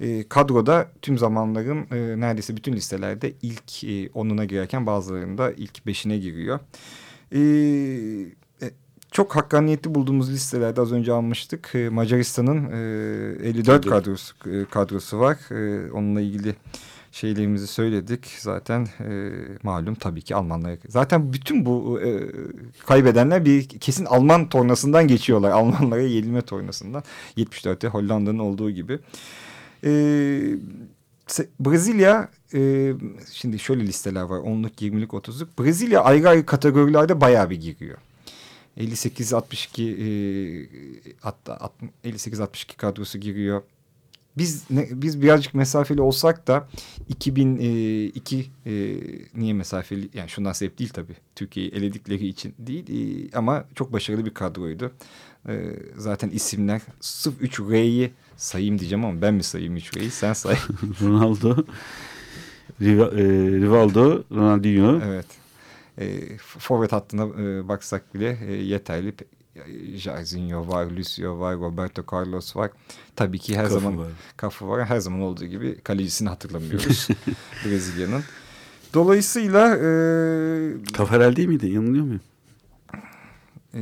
[0.00, 6.18] E, kadroda tüm zamanların e, neredeyse bütün listelerde ilk e, onuna girerken bazılarında ilk beşine
[6.18, 6.60] giriyor.
[7.32, 7.40] E,
[9.12, 11.70] çok hakkaniyetli bulduğumuz listelerde az önce almıştık.
[11.74, 12.70] E, Macaristan'ın
[13.42, 15.36] e, 54 kadrosu, e, kadrosu var.
[15.50, 16.54] E, onunla ilgili
[17.12, 18.26] şeylerimizi söyledik.
[18.38, 19.30] Zaten e,
[19.62, 20.78] malum tabii ki Almanlar.
[20.88, 22.20] Zaten bütün bu e,
[22.86, 25.50] kaybedenler bir kesin Alman tornasından geçiyorlar.
[25.60, 27.02] Almanlara yenilme tornasından.
[27.36, 28.98] 74'te Hollanda'nın olduğu gibi.
[29.84, 29.90] E,
[31.60, 32.92] Brezilya e,
[33.32, 34.38] şimdi şöyle listeler var.
[34.38, 35.46] 10'luk, 20'lik, 30'luk.
[35.58, 37.98] Brezilya ayrı ayrı kategorilerde bayağı bir giriyor.
[38.78, 41.70] 58-62 e, hatta
[42.04, 43.62] 58-62 kadrosu giriyor.
[44.36, 46.68] Biz ne, biz birazcık mesafeli olsak da
[47.08, 48.72] 2002 e,
[49.34, 51.16] niye mesafeli yani şundan sebep değil tabii.
[51.34, 54.92] Türkiye'yi eledikleri için değil e, ama çok başarılı bir kadroydu.
[55.48, 60.32] E, zaten isimler sırf 3 R'yi sayayım diyeceğim ama ben mi sayayım 3 R'yi sen
[60.32, 60.56] say.
[61.02, 61.56] Ronaldo,
[62.80, 63.24] Riva, e,
[63.60, 65.00] Rivaldo, Ronaldinho.
[65.04, 65.41] Evet.
[66.02, 69.14] E, forvet hattına e, baksak bile e, yeterli.
[69.96, 72.70] Jairzinho var, Lucio var, Roberto Carlos var.
[73.16, 74.08] Tabii ki her Kafu zaman var.
[74.36, 74.84] kafa var.
[74.86, 77.08] Her zaman olduğu gibi kalecisini hatırlamıyoruz
[77.64, 78.22] Brezilya'nın.
[78.94, 81.66] Dolayısıyla e, Taferel değil miydi?
[81.70, 82.20] Yanılıyor muyum?
[83.74, 83.80] E,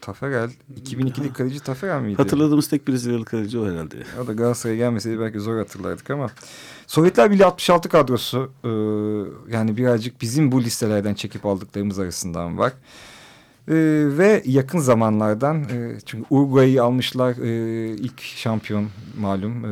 [0.00, 0.50] Taferel
[0.84, 2.16] 2002'li kaleci Taferel miydi?
[2.16, 3.96] Hatırladığımız tek Brezilyalı kaleci o herhalde.
[4.24, 6.30] O da Galatasaray'a gelmeseydi belki zor hatırlardık ama.
[6.86, 8.68] Sovyetler Birliği 66 kadrosu e,
[9.52, 12.72] yani birazcık bizim bu listelerden çekip aldıklarımız arasından var.
[13.68, 13.74] E,
[14.18, 19.68] ve yakın zamanlardan e, çünkü Uruguay'ı almışlar e, ilk şampiyon malum e,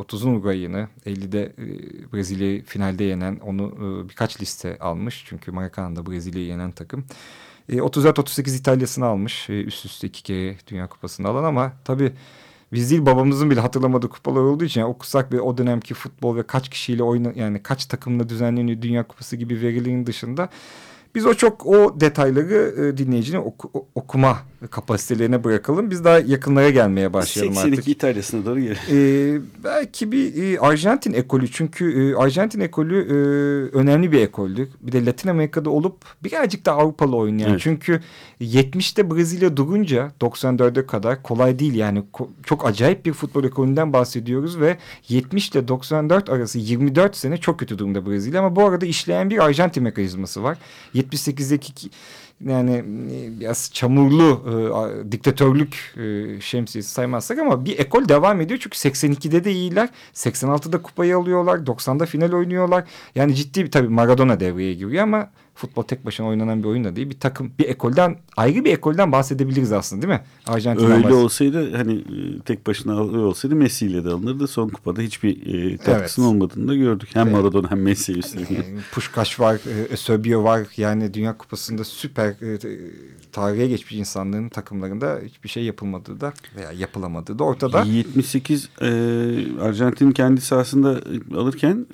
[0.00, 1.66] 30'un Uruguay'ını 50'de e,
[2.12, 5.24] Brezilya'yı finalde yenen onu e, birkaç liste almış.
[5.28, 7.04] Çünkü Maracana'da Brezilya'yı yenen takım.
[7.68, 9.50] E, 34-38 İtalya'sını almış.
[9.50, 12.12] E, üst üste iki kere Dünya Kupası'nı alan ama tabii
[12.72, 16.42] biz değil babamızın bile hatırlamadığı kupalar olduğu için yani okusak ve o dönemki futbol ve
[16.42, 20.48] kaç kişiyle oyna yani kaç takımla düzenleniyor Dünya Kupası gibi verilerin dışında
[21.18, 24.38] biz o çok o detayları e, dinleyicinin oku, okuma
[24.70, 25.90] kapasitelerine bırakalım.
[25.90, 27.88] Biz daha yakınlara gelmeye başlayalım 82 artık.
[27.88, 28.76] İtalya'sına doğru gel.
[28.90, 33.14] Ee, belki bir e, Arjantin ekolü çünkü e, Arjantin ekolü e,
[33.76, 34.68] önemli bir ekoldü.
[34.80, 37.50] Bir de Latin Amerika'da olup birazcık da Avrupalı oynayan.
[37.50, 37.60] Evet.
[37.60, 38.00] Çünkü
[38.40, 42.02] 70'te Brezilya durunca 94'e kadar kolay değil yani
[42.44, 44.76] çok acayip bir futbol ekolünden bahsediyoruz ve
[45.08, 49.44] 70 ile 94 arası 24 sene çok kötü durumda Brezilya ama bu arada işleyen bir
[49.44, 50.58] Arjantin mekanizması var.
[51.16, 51.90] 78'deki ki-
[52.46, 54.42] yani e, biraz çamurlu
[55.06, 58.60] e, diktatörlük e, şemsiyesi saymazsak ama bir ekol devam ediyor.
[58.62, 59.88] Çünkü 82'de de iyiler.
[60.14, 61.58] 86'da kupayı alıyorlar.
[61.58, 62.84] 90'da final oynuyorlar.
[63.14, 66.96] Yani ciddi bir tabii Maradona devreye giriyor ama futbol tek başına oynanan bir oyun da
[66.96, 67.10] değil.
[67.10, 70.20] Bir takım bir ekolden ayrı bir ekolden bahsedebiliriz aslında değil mi?
[70.46, 71.12] Arjantin Öyle olmaz.
[71.12, 74.48] olsaydı hani e, tek başına olsaydı Messi ile de alınırdı.
[74.48, 75.30] Son kupada hiçbir
[75.72, 76.34] e, katkısının Evet.
[76.34, 77.08] olmadığını da gördük.
[77.12, 77.36] Hem Evet.
[77.36, 78.50] Maradona hem Messi üstelik.
[78.50, 80.66] Yani Puşkaş var, e, Eusebio var.
[80.76, 82.58] Yani Dünya Kupası'nda süper e,
[83.32, 87.82] tarihe geçmiş insanların takımlarında hiçbir şey yapılmadığı da veya yapılamadığı da ortada.
[87.82, 88.86] 78 e,
[89.60, 91.00] Arjantin kendi sahasında
[91.36, 91.86] alırken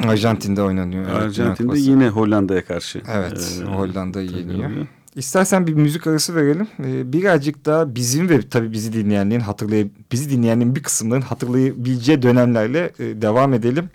[0.00, 1.08] e, Arjantin'de oynanıyor.
[1.08, 2.93] Arjantin'de yine Hollanda'ya karşı.
[3.12, 4.70] Evet, e, Hollanda'yı yeniyor.
[4.70, 4.86] oluyor.
[5.16, 6.68] İstersen bir müzik arası verelim.
[6.84, 12.92] Ee, birazcık da bizim ve tabii bizi dinleyenlerin hatırlay bizi dinleyenlerin bir kısmının hatırlayabileceği dönemlerle
[12.98, 13.90] e, devam edelim.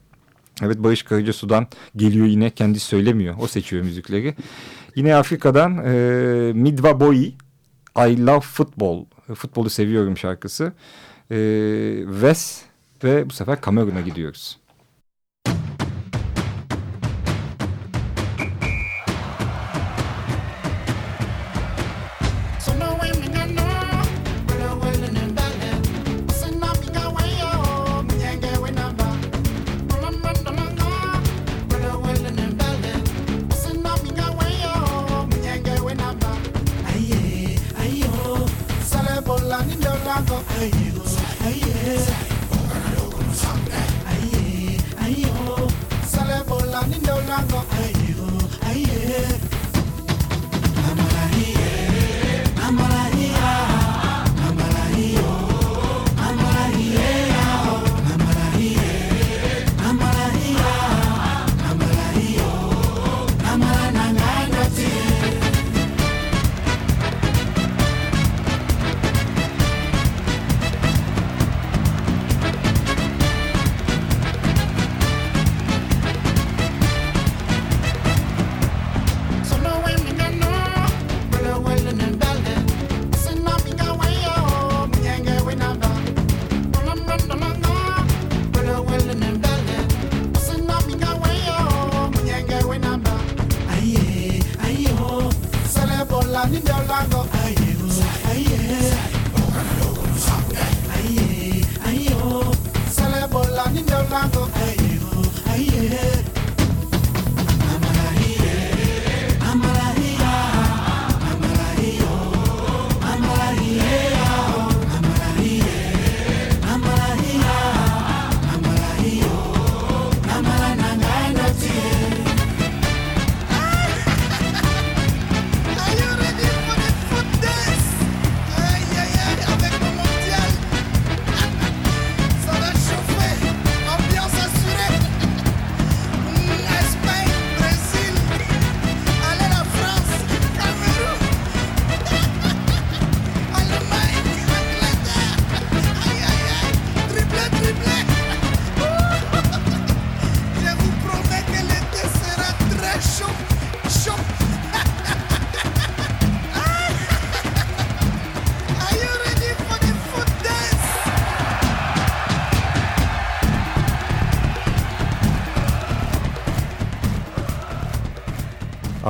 [0.61, 3.35] Evet Barış Karacasu'dan geliyor yine kendi söylemiyor.
[3.39, 4.35] O seçiyor müzikleri.
[4.95, 5.91] Yine Afrika'dan e,
[6.53, 7.25] Midwa Boy
[7.97, 9.05] I Love Football.
[9.35, 10.73] Futbolu seviyorum şarkısı.
[11.31, 11.37] E,
[12.11, 12.61] Wes
[13.03, 14.58] ve bu sefer Kamerun'a gidiyoruz.
[96.35, 97.25] I'm ọ̀la gan.
[97.43, 97.89] ayé o
[98.29, 98.57] ayé
[103.99, 104.78] ọ̀kan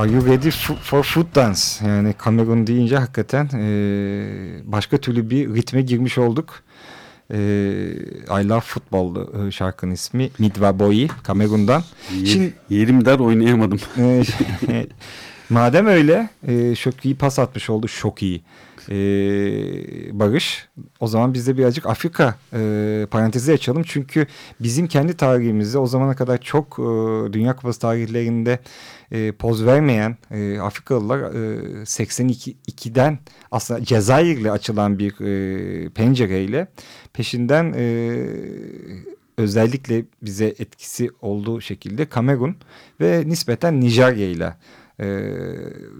[0.00, 0.50] Are you ready
[0.82, 1.60] for foot dance?
[1.86, 3.70] Yani Kamerun deyince hakikaten e,
[4.64, 6.62] başka türlü bir ritme girmiş olduk.
[7.30, 7.38] E,
[8.30, 11.84] I Love Football e, şarkının ismi Midwa Boyi Kamerun'dan.
[12.14, 13.80] Yer, Şimdi, yerim dar oynayamadım.
[13.98, 14.24] E,
[15.50, 17.88] madem öyle e, çok iyi pas atmış oldu.
[17.88, 18.42] Çok iyi.
[18.88, 18.94] E,
[20.18, 20.68] Barış.
[21.00, 23.82] O zaman biz de birazcık Afrika e, parantezi açalım.
[23.86, 24.26] Çünkü
[24.60, 26.82] bizim kendi tarihimizde o zamana kadar çok e,
[27.32, 28.58] Dünya Kupası tarihlerinde
[29.12, 33.18] e, poz vermeyen e, Afrikalılar e, 82'den
[33.50, 36.68] aslında Cezayir'le açılan bir e, pencereyle
[37.12, 38.16] peşinden e,
[39.38, 42.56] özellikle bize etkisi olduğu şekilde Kamerun
[43.00, 44.54] ve nispeten Nijerya ile
[45.00, 45.06] e,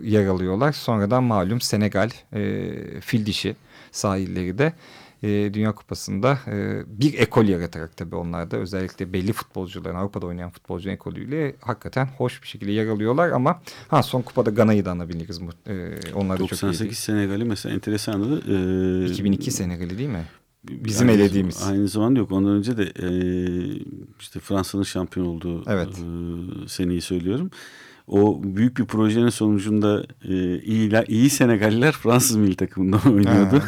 [0.03, 0.73] yer alıyorlar.
[0.73, 3.57] Sonradan malum Senegal, e, fil dişi
[3.93, 4.73] sahilleri de
[5.23, 10.51] e, Dünya Kupası'nda e, bir ekol yaratarak tabii onlar da özellikle belli futbolcuların Avrupa'da oynayan
[10.51, 15.41] futbolcu ekolüyle hakikaten hoş bir şekilde yer alıyorlar ama ha son kupada Gana'yı da anabiliriz.
[15.67, 16.95] E, onlar da 98 çok iyi.
[16.95, 18.43] Senegal'i mesela enteresandı.
[19.05, 20.25] Ee, 2002 Senegal'i değil mi?
[20.65, 21.63] Bizim aynı, elediğimiz.
[21.63, 22.33] Aynı zamanda yok.
[22.33, 23.09] Ondan önce de e,
[24.21, 25.89] işte Fransa'nın şampiyon olduğu evet.
[25.89, 27.51] e, seneyi söylüyorum.
[28.11, 33.63] O büyük bir projenin sonucunda e, iyi, iyi Senegalliler Fransız milli takımında oynuyordu.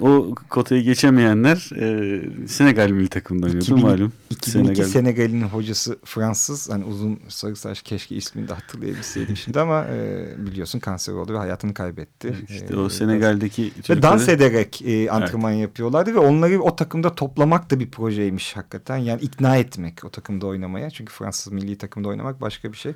[0.00, 4.12] O kotayı geçemeyenler e, Senegal milli takımında oynuyordu 2000, malum.
[4.30, 4.92] 2002 Senegal.
[4.92, 6.70] Senegal'in hocası Fransız.
[6.70, 11.38] Hani uzun sarı saç keşke ismini de hatırlayabilseydim şimdi ama e, biliyorsun kanser oldu ve
[11.38, 12.34] hayatını kaybetti.
[12.48, 15.62] İşte e, o Senegal'deki ve dans ederek e, antrenman evet.
[15.62, 18.96] yapıyorlardı ve onları o takımda toplamak da bir projeymiş hakikaten.
[18.96, 20.90] Yani ikna etmek o takımda oynamaya.
[20.90, 22.92] Çünkü Fransız milli takımda oynamak başka bir şey.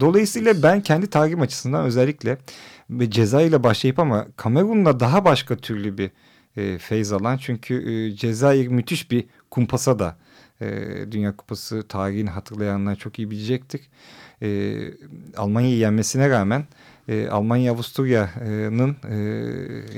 [0.00, 2.38] Dolayısıyla ben kendi tarihim açısından özellikle
[2.90, 6.10] ve Cezayir'le başlayıp ama Kamerun'la daha başka türlü bir
[6.58, 7.36] e, feyz alan.
[7.36, 10.16] Çünkü e, Cezayir müthiş bir kumpasa da
[10.60, 10.66] e,
[11.10, 13.80] Dünya Kupası tarihini hatırlayanlar çok iyi bilecektir.
[14.42, 14.78] E,
[15.36, 16.64] Almanya'yı yenmesine rağmen
[17.08, 19.16] e, Almanya Avusturya'nın e,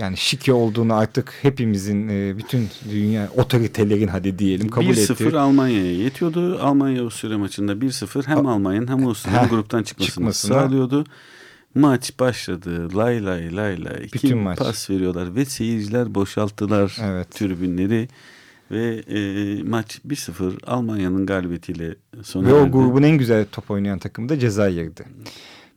[0.00, 5.12] yani şike olduğunu artık hepimizin e, bütün dünya otoritelerin hadi diyelim kabul etti.
[5.12, 6.58] 1-0 Almanya'ya yetiyordu.
[6.62, 11.04] Almanya Avusturya maçında 1-0 hem Almanya'nın hem Avusturya'nın gruptan çıkmasını, sağlıyordu.
[11.74, 12.96] Maç başladı.
[12.96, 14.02] Lay lay lay lay.
[14.02, 14.58] Bütün Kim maç.
[14.58, 17.30] pas veriyorlar ve seyirciler boşalttılar evet.
[17.30, 18.08] tribünleri.
[18.70, 24.28] Ve e, maç 1-0 Almanya'nın galibiyetiyle sona Ve o grubun en güzel top oynayan takımı
[24.28, 25.04] da Cezayir'di.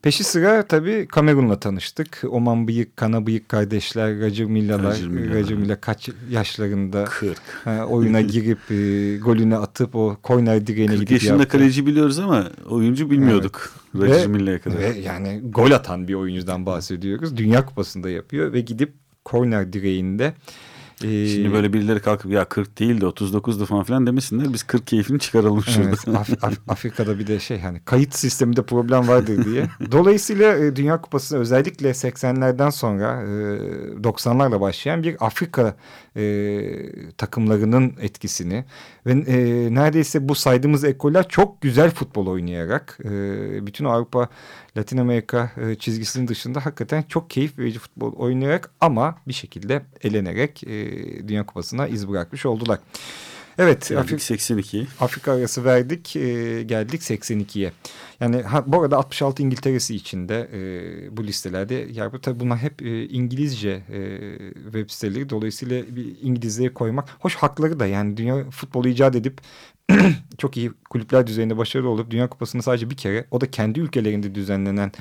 [0.04, 2.22] Peşi sıra tabii Kamerun'la tanıştık.
[2.30, 4.98] Oman Bıyık, Kana Bıyık kardeşler, Roger Milla'lar.
[5.34, 7.38] Roger Milla kaç yaşlarında 40.
[7.64, 11.48] Ha, oyuna girip e, golünü atıp o corner direğine gidip yaşında yaptı.
[11.48, 13.74] kaleci biliyoruz ama oyuncu bilmiyorduk.
[13.98, 14.10] Evet.
[14.10, 14.78] Roger Milla'ya kadar.
[14.78, 17.38] Ve yani gol atan bir oyuncudan bahsediyoruz.
[17.38, 18.94] Dünya Kupası'nda yapıyor ve gidip
[19.26, 20.34] corner direğinde
[21.04, 24.54] ee, Şimdi böyle birileri kalkıp ya 40 değil de 39'du falan filan demesinler.
[24.54, 29.08] Biz 40 keyfini çıkaralım evet, Af Af Afrika'da bir de şey hani kayıt sisteminde problem
[29.08, 29.70] vardır diye.
[29.92, 33.28] Dolayısıyla e, Dünya Kupası özellikle 80'lerden sonra e,
[34.04, 35.76] 90'larla başlayan bir Afrika
[36.18, 38.66] e, takımlarının etkisini
[39.06, 43.10] ve e, neredeyse bu saydığımız ekoller çok güzel futbol oynayarak e,
[43.66, 44.30] bütün Avrupa
[44.78, 50.64] Latin Amerika e, çizgisinin dışında hakikaten çok keyif verici futbol oynayarak ama bir şekilde elenerek
[50.64, 52.80] e, Dünya Kupası'na iz bırakmış oldular.
[53.58, 53.92] Evet.
[53.92, 54.88] Afrik, 82.
[55.00, 57.72] Afrika arası verdik e, geldik 82'ye.
[58.20, 61.88] Yani ha, bu arada 66 İngiltere'si içinde e, bu listelerde.
[61.92, 65.30] Yani tabii bunlar hep e, İngilizce e, web siteleri.
[65.30, 67.10] Dolayısıyla bir İngilizlere koymak.
[67.20, 69.42] Hoş hakları da yani dünya futbolu icat edip
[70.38, 74.36] çok iyi kulüpler düzeyinde başarılı olup Dünya Kupası'nı sadece bir kere o da kendi ülkelerinde
[74.36, 74.92] düzenlenen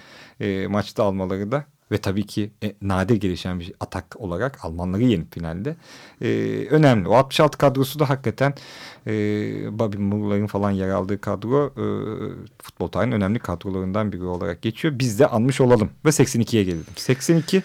[0.41, 5.35] e, maçta almaları da ve tabii ki e, nadir gelişen bir atak olarak Almanları yenip
[5.35, 5.77] finalde
[6.23, 6.27] e,
[6.71, 7.09] önemli.
[7.09, 8.55] O 66 kadrosu da hakikaten
[9.07, 9.13] e,
[9.79, 11.85] Bobby Moore'ların falan yer aldığı kadro e,
[12.63, 14.99] futbol tarihinin önemli kadrolarından biri olarak geçiyor.
[14.99, 16.85] Biz de anmış olalım ve 82'ye gelelim.
[16.97, 17.63] 82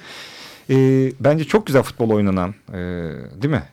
[0.70, 0.76] e,
[1.20, 2.78] bence çok güzel futbol oynanan e,
[3.42, 3.64] değil mi?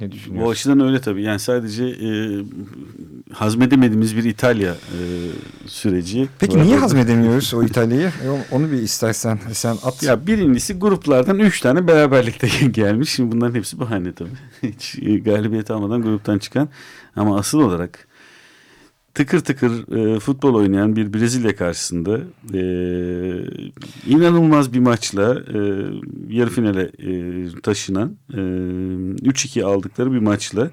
[0.00, 0.48] Ne düşünüyorsun?
[0.48, 1.22] O açıdan öyle tabii.
[1.22, 2.08] Yani sadece e,
[3.34, 5.00] hazmedemediğimiz bir İtalya e,
[5.66, 6.28] süreci.
[6.38, 8.06] Peki niye hazmedemiyoruz o İtalya'yı?
[8.06, 10.02] E, onu bir istersen sen at.
[10.02, 13.10] Ya birincisi gruplardan üç tane beraberlikte gelmiş.
[13.10, 14.30] Şimdi bunların hepsi bahane tabii.
[14.62, 16.68] Hiç e, galibiyet almadan gruptan çıkan.
[17.16, 18.08] Ama asıl olarak
[19.14, 22.20] tıkır tıkır e, futbol oynayan bir Brezilya karşısında
[22.54, 22.60] e,
[24.06, 25.58] inanılmaz bir maçla e,
[26.28, 30.70] yarı finale e, taşınan e, 3-2 aldıkları bir maçla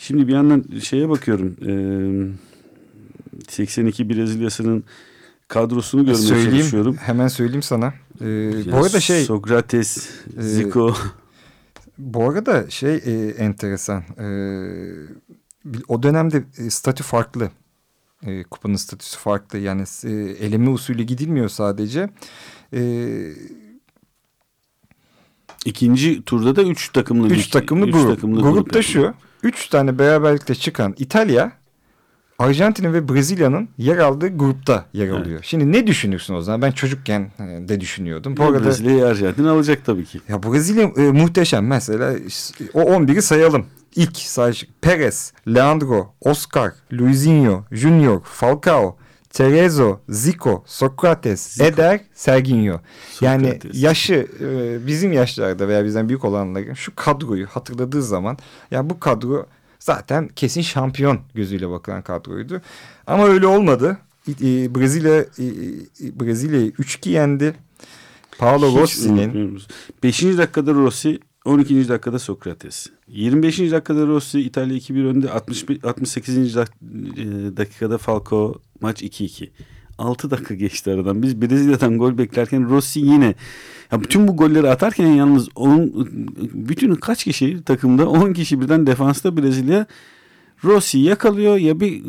[0.00, 1.72] şimdi bir yandan şeye bakıyorum e,
[3.48, 4.84] 82 Brezilya'sının
[5.48, 6.96] kadrosunu görmeye söyleyeyim, çalışıyorum.
[6.96, 7.94] Hemen söyleyeyim sana.
[8.20, 10.94] Ee, bu arada şey Sokrates, e, Zico.
[11.98, 14.02] Bu arada şey e, enteresan.
[14.18, 14.26] E,
[15.88, 17.50] o dönemde e, statü farklı.
[18.26, 19.58] E, kupanın statüsü farklı.
[19.58, 20.10] Yani e,
[20.46, 22.10] eleme usulü gidilmiyor sadece.
[22.72, 22.82] E,
[25.64, 28.14] İkinci turda da üç takımlı üç takımlı üç grup.
[28.14, 29.14] Takımlı Grupta grup şu.
[29.42, 31.52] Üç tane beraberlikte çıkan İtalya,
[32.38, 35.26] Arjantin ve Brezilya'nın yer aldığı grupta yer alıyor.
[35.26, 35.44] Evet.
[35.44, 36.62] Şimdi ne düşünürsün o zaman?
[36.62, 38.36] Ben çocukken e, de düşünüyordum.
[38.36, 40.20] Bu arada Brezilya'yı Arjantin alacak tabii ki.
[40.28, 42.14] Ya Brezilya e, muhteşem mesela.
[42.74, 43.66] O 11'i sayalım.
[43.96, 48.96] İlk say Perez, Leandro, Oscar, Luizinho, Junior, Falcao,
[49.30, 51.64] Terezo, Zico, Sokrates, Zico.
[51.64, 52.80] Eder, Serginho.
[53.20, 58.38] Yani yaşı e, bizim yaşlarda veya bizden büyük olanların şu kadroyu hatırladığı zaman
[58.70, 59.46] yani bu kadro
[59.78, 62.60] zaten kesin şampiyon gözüyle bakılan kadroydu.
[63.06, 63.98] Ama öyle olmadı.
[64.28, 65.24] E, Brezilya
[66.20, 67.54] Brezilya'yı 3-2 yendi.
[68.38, 69.60] Paolo Rossi'nin
[70.02, 70.22] 5.
[70.22, 71.88] dakikada Rossi 12.
[71.88, 72.86] dakikada Sokrates.
[73.08, 73.58] 25.
[73.58, 75.30] dakikada Rossi İtalya 2-1 önde.
[75.30, 76.56] 60, 68.
[76.56, 76.64] E,
[77.56, 79.48] dakikada Falco maç 2-2.
[79.98, 81.22] 6 dakika geçti aradan.
[81.22, 83.34] Biz Brezilya'dan gol beklerken Rossi yine
[83.92, 86.08] ya bütün bu golleri atarken yalnız onun
[86.54, 89.86] bütün kaç kişi takımda 10 kişi birden defansta Brezilya
[90.64, 92.02] Rossi yakalıyor ya bir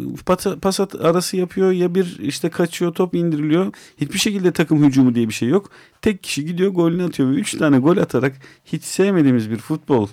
[0.62, 3.74] pas arası yapıyor ya bir işte kaçıyor top indiriliyor.
[3.98, 5.70] Hiçbir şekilde takım hücumu diye bir şey yok.
[6.02, 10.08] Tek kişi gidiyor golünü atıyor ve 3 tane gol atarak hiç sevmediğimiz bir futbol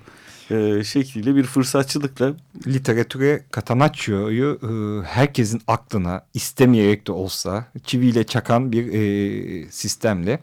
[0.51, 2.35] e, şekliyle bir fırsatçılıkla.
[2.67, 10.41] Literatüre Catanaccio'yu e, herkesin aklına istemeyerek de olsa çiviyle çakan bir e, sistemle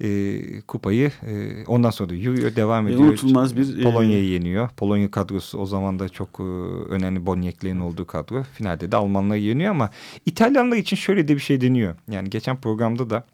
[0.00, 3.00] e, kupayı e, ondan sonra da yürüyor devam ediyor.
[3.00, 4.68] E, unutulmaz bir Polonya'yı yeniyor.
[4.68, 6.42] Polonya kadrosu o zaman da çok e,
[6.90, 8.42] önemli Boniek'lerin olduğu kadro.
[8.42, 9.90] Finalde de Almanları yeniyor ama
[10.26, 11.94] İtalyanlar için şöyle de bir şey deniyor.
[12.10, 13.24] Yani geçen programda da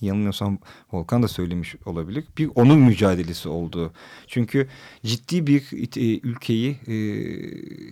[0.00, 0.58] yanılmıyorsam
[0.92, 2.24] Volkan da söylemiş olabilir.
[2.38, 3.92] Bir onun mücadelesi oldu.
[4.26, 4.68] Çünkü
[5.04, 5.62] ciddi bir
[5.96, 6.96] e, ülkeyi e,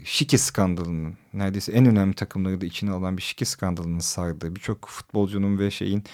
[0.05, 5.59] şike skandalının neredeyse en önemli takımları da içine alan bir şike skandalının sardığı birçok futbolcunun
[5.59, 6.05] ve şeyin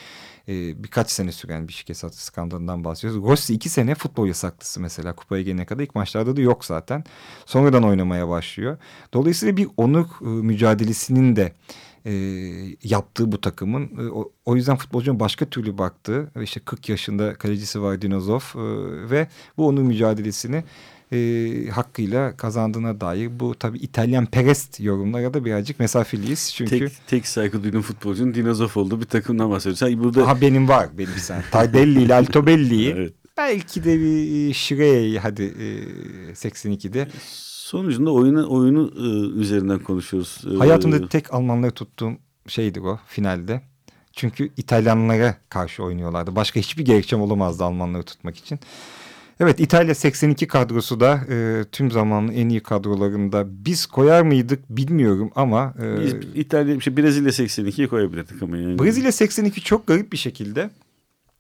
[0.49, 3.23] e, birkaç sene süren bir şike skandalından bahsediyoruz.
[3.31, 7.05] Rossi iki sene futbol yasaklısı mesela kupaya gelene kadar ilk maçlarda da yok zaten.
[7.47, 8.79] Sonradan oynamaya başlıyor.
[9.15, 11.53] Dolayısıyla bir onur e, mücadelesinin de
[12.07, 12.13] e,
[12.83, 13.83] yaptığı bu takımın.
[13.99, 18.61] E, o, o yüzden futbolcunun başka türlü baktığı işte 40 yaşında kalecisi var Dinozov e,
[19.11, 20.65] ve bu onun mücadelesini
[21.13, 26.53] e, hakkıyla kazandığına dair bu tabi İtalyan perest yorumlara da birazcık mesafeliyiz.
[26.55, 29.79] Çünkü tek, tek saygı duyduğum futbolcunun Dinozov olduğu bir takımdan bahsediyoruz.
[29.79, 30.25] Sen burada...
[30.25, 31.43] Aha benim var benim sen.
[31.51, 33.13] Tardelli ile Altobelli'yi evet.
[33.37, 35.67] belki de bir Şire'yi hadi e,
[36.33, 37.09] 82'de
[37.73, 40.45] Sonucunda oyunu oyunu e, üzerinden konuşuyoruz.
[40.55, 42.13] E, Hayatımda tek Almanları tuttuğum
[42.47, 43.63] şeydi o finalde.
[44.13, 46.37] Çünkü İtalyanlara karşı oynuyorlardı.
[46.37, 48.59] Başka hiçbir gerekçem olamazdı Almanları tutmak için.
[49.41, 55.31] Evet İtalya 82 kadrosu da e, tüm zamanın en iyi kadrolarında biz koyar mıydık bilmiyorum
[55.35, 55.75] ama.
[55.83, 58.79] E, biz İtalya işte Brezilya 82'yi koyabilirdik ama yani.
[58.79, 60.71] Brezilya 82 çok garip bir şekilde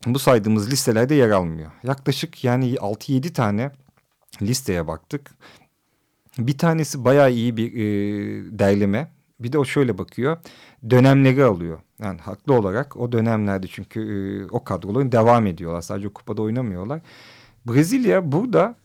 [0.07, 1.70] bu saydığımız listelerde yer almıyor.
[1.83, 3.72] Yaklaşık yani 6-7 tane
[4.43, 5.30] listeye baktık.
[6.39, 9.12] Bir tanesi bayağı iyi bir e, derleme.
[9.41, 10.37] Bir de o şöyle bakıyor.
[10.91, 11.80] Dönemleri alıyor.
[12.03, 15.80] Yani haklı olarak o dönemlerde çünkü e, o kadroların devam ediyorlar.
[15.80, 17.01] Sadece kupada oynamıyorlar.
[17.66, 18.76] Brezilya burada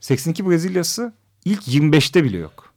[0.00, 1.12] 82 Brezilyası
[1.44, 2.72] ilk 25'te bile yok.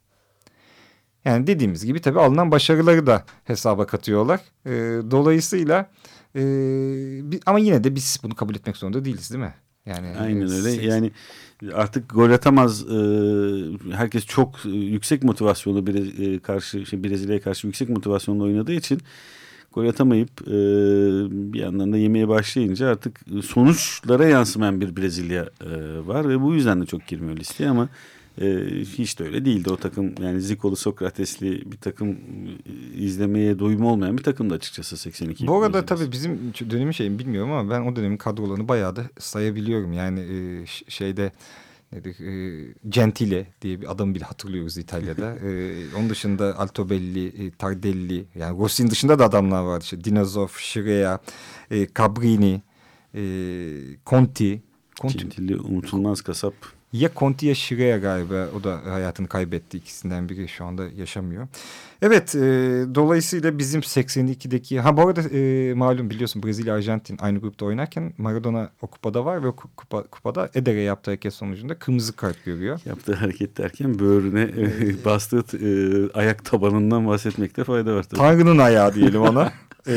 [1.24, 4.40] Yani dediğimiz gibi tabii alınan başarıları da hesaba katıyorlar.
[4.66, 4.70] E,
[5.10, 5.90] dolayısıyla
[6.36, 6.42] e,
[7.46, 9.54] ama yine de biz bunu kabul etmek zorunda değiliz değil mi?
[9.86, 10.86] Yani Aynen öyle.
[10.86, 11.10] Yani
[11.74, 12.82] artık gol atamaz.
[12.82, 12.96] E,
[13.92, 19.00] herkes çok yüksek motivasyonlu bir e, karşı şey Brezilya'ya karşı yüksek motivasyonla oynadığı için
[19.72, 20.54] gol atamayıp e,
[21.52, 26.80] bir yandan da yemeye başlayınca artık sonuçlara yansımayan bir Brezilya e, var ve bu yüzden
[26.80, 27.88] de çok girmiyor listeye ama
[28.40, 28.46] e,
[28.98, 34.18] hiç de öyle değildi o takım yani Zikolu Sokratesli bir takım e, izlemeye doyum olmayan
[34.18, 35.46] bir takımdı açıkçası 82.
[35.46, 39.92] Bu arada tabii bizim dönemin şeyim bilmiyorum ama ben o dönemin kadrolarını bayağı da sayabiliyorum
[39.92, 41.32] yani e, şeyde
[41.92, 45.34] nedir, e, Gentile diye bir adam bile hatırlıyoruz İtalya'da.
[45.46, 49.84] e, onun dışında Altobelli, e, Tardelli yani Rossi'nin dışında da adamlar vardı.
[49.84, 51.18] İşte Dinozov, Şirea,
[51.70, 52.62] e, Cabrini,
[53.14, 53.22] e,
[54.06, 54.62] Conti.
[55.00, 55.18] Conti.
[55.18, 56.54] Gentile unutulmaz kasap.
[56.92, 61.48] Ya Conti ya Şirea galiba o da hayatını kaybetti ikisinden biri şu anda yaşamıyor.
[62.02, 62.38] Evet e,
[62.94, 68.70] dolayısıyla bizim 82'deki ha bu arada e, malum biliyorsun Brezilya Arjantin aynı grupta oynarken Maradona
[68.82, 72.80] o kupada var ve o kupa, kupada Eder'e yaptığı hareket sonucunda kırmızı kart görüyor.
[72.84, 75.68] Yaptığı hareket derken böğrüne e, bastığı e,
[76.18, 78.02] ayak tabanından bahsetmekte fayda var.
[78.02, 78.18] Tabii.
[78.18, 79.52] Tanrı'nın ayağı diyelim ona.
[79.86, 79.94] e,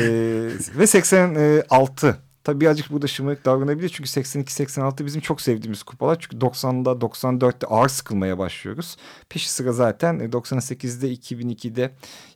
[0.78, 3.88] ve 86 Tabii birazcık burada şımarık davranabilir.
[3.88, 6.16] Çünkü 82-86 bizim çok sevdiğimiz kupalar.
[6.20, 8.96] Çünkü 90'da 94'te ağır sıkılmaya başlıyoruz.
[9.28, 11.90] Peşi sıra zaten 98'de 2002'de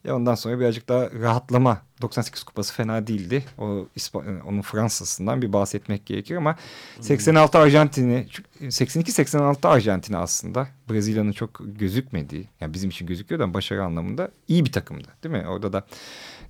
[0.04, 3.44] ya ondan sonra birazcık daha rahatlama 98 kupası fena değildi.
[3.58, 6.56] O İspan onun Fransa'sından bir bahsetmek gerekir ama
[7.00, 8.26] 86 Arjantin'i
[8.60, 14.72] 82-86 Arjantin'i aslında Brezilya'nın çok gözükmediği yani bizim için gözüküyor da başarı anlamında iyi bir
[14.72, 15.48] takımdı değil mi?
[15.48, 15.86] Orada da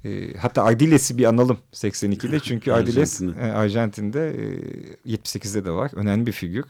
[0.04, 4.30] e, hatta Ardiles'i bir analım 82'de çünkü Ardiles e, Arjantin'de
[5.06, 5.90] e, 78'de de var.
[5.94, 6.64] Önemli bir figür.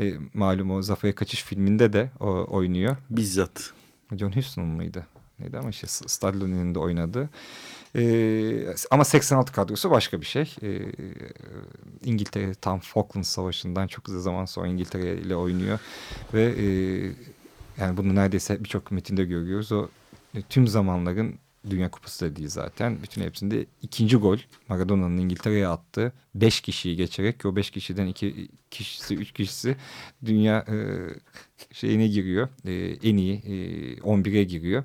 [0.00, 2.96] E, malum o Zafer'e Kaçış filminde de o, oynuyor.
[3.10, 3.72] Bizzat.
[4.16, 5.06] John Huston mıydı?
[5.38, 7.30] Neydi ama işte Stallione'nin de oynadı.
[7.96, 10.54] Ee, ama 86 kadrosu başka bir şey.
[10.62, 10.82] Ee,
[12.04, 15.78] İngiltere tam Falkland Savaşı'ndan çok uzun zaman sonra İngiltere ile oynuyor.
[16.34, 16.66] Ve e,
[17.80, 19.72] yani bunu neredeyse birçok metinde görüyoruz.
[19.72, 19.88] O
[20.48, 21.34] tüm zamanların
[21.70, 23.02] Dünya Kupası da değil zaten.
[23.02, 24.38] Bütün hepsinde ikinci gol
[24.68, 29.76] Maradona'nın İngiltere'ye attığı beş kişiyi geçerek o beş kişiden iki kişisi, üç kişisi
[30.24, 30.76] dünya e,
[31.72, 32.48] şeyine giriyor.
[32.66, 32.72] E,
[33.08, 34.84] en iyi e, 11'e giriyor.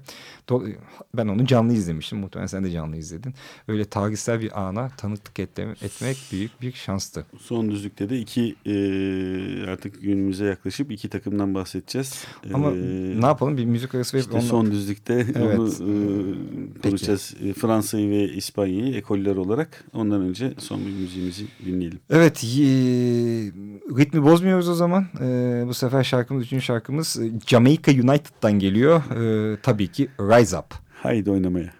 [1.14, 2.20] Ben onu canlı izlemiştim.
[2.20, 3.34] Muhtemelen sen de canlı izledin.
[3.68, 7.26] Öyle tarihsel bir ana tanıklık etmek büyük bir şanstı.
[7.40, 8.74] Son düzlükte de iki e,
[9.70, 12.26] artık günümüze yaklaşıp iki takımdan bahsedeceğiz.
[12.54, 14.46] Ama ee, ne yapalım bir müzik arası işte onunla...
[14.46, 15.60] son düzlükte evet.
[15.60, 17.36] onu e, konuşacağız.
[17.40, 17.54] Peki.
[17.54, 19.86] Fransa'yı ve İspanya'yı ekoller olarak.
[19.94, 22.00] Ondan önce son bir müziğimizi dinleyelim.
[22.10, 22.44] Evet
[23.98, 25.06] ritmi bozmuyoruz o zaman.
[25.22, 29.02] Ee, bu sefer şarkımız, üçüncü şarkımız Jamaica United'dan geliyor.
[29.16, 30.66] Ee, tabii ki Rise Up.
[31.04, 31.77] Haydi oynamaya.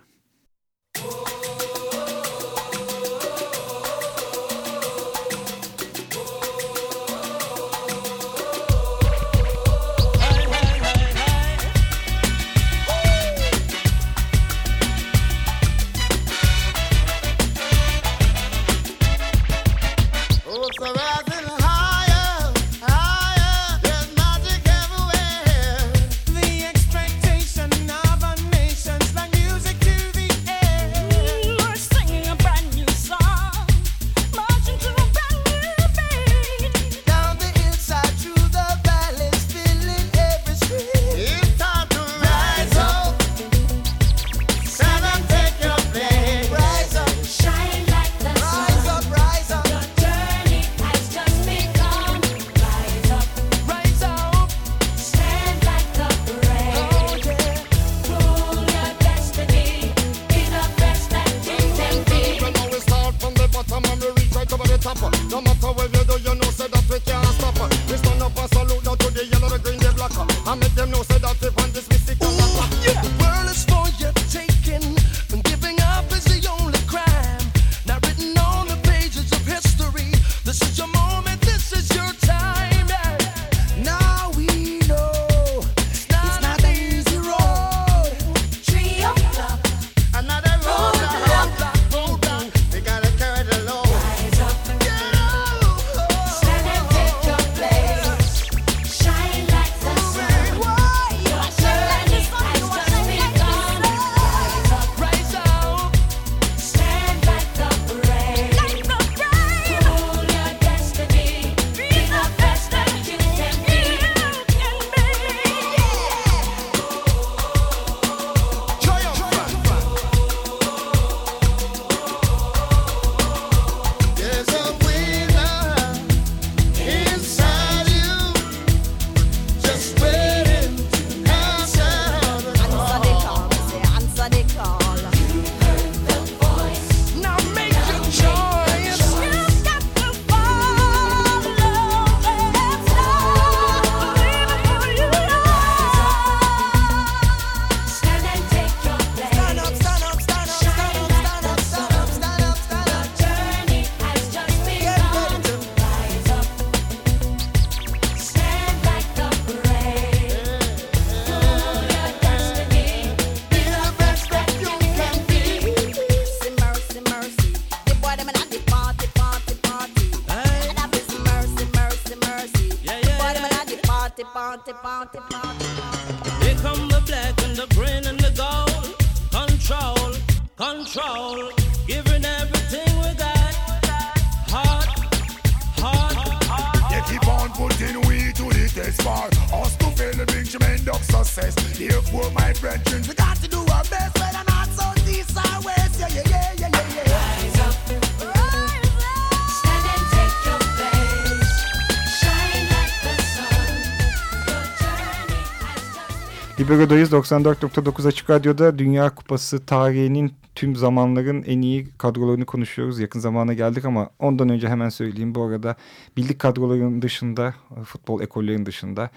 [206.68, 213.00] Libero'dayız 94.9 Açık Radyo'da Dünya Kupası tarihinin tüm zamanların en iyi kadrolarını konuşuyoruz.
[213.00, 215.36] Yakın zamana geldik ama ondan önce hemen söyleyeyim.
[215.36, 215.76] Bu arada
[216.18, 217.54] bildik kadroların dışında,
[217.86, 219.10] futbol ekollerinin dışında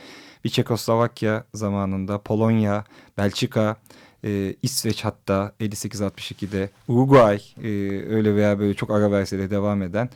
[0.44, 2.84] bir Çekoslovakya zamanında, Polonya,
[3.18, 3.76] Belçika,
[4.24, 7.68] e, İsveç hatta 58-62'de, Uruguay e,
[8.14, 10.08] öyle veya böyle çok ara verse de devam eden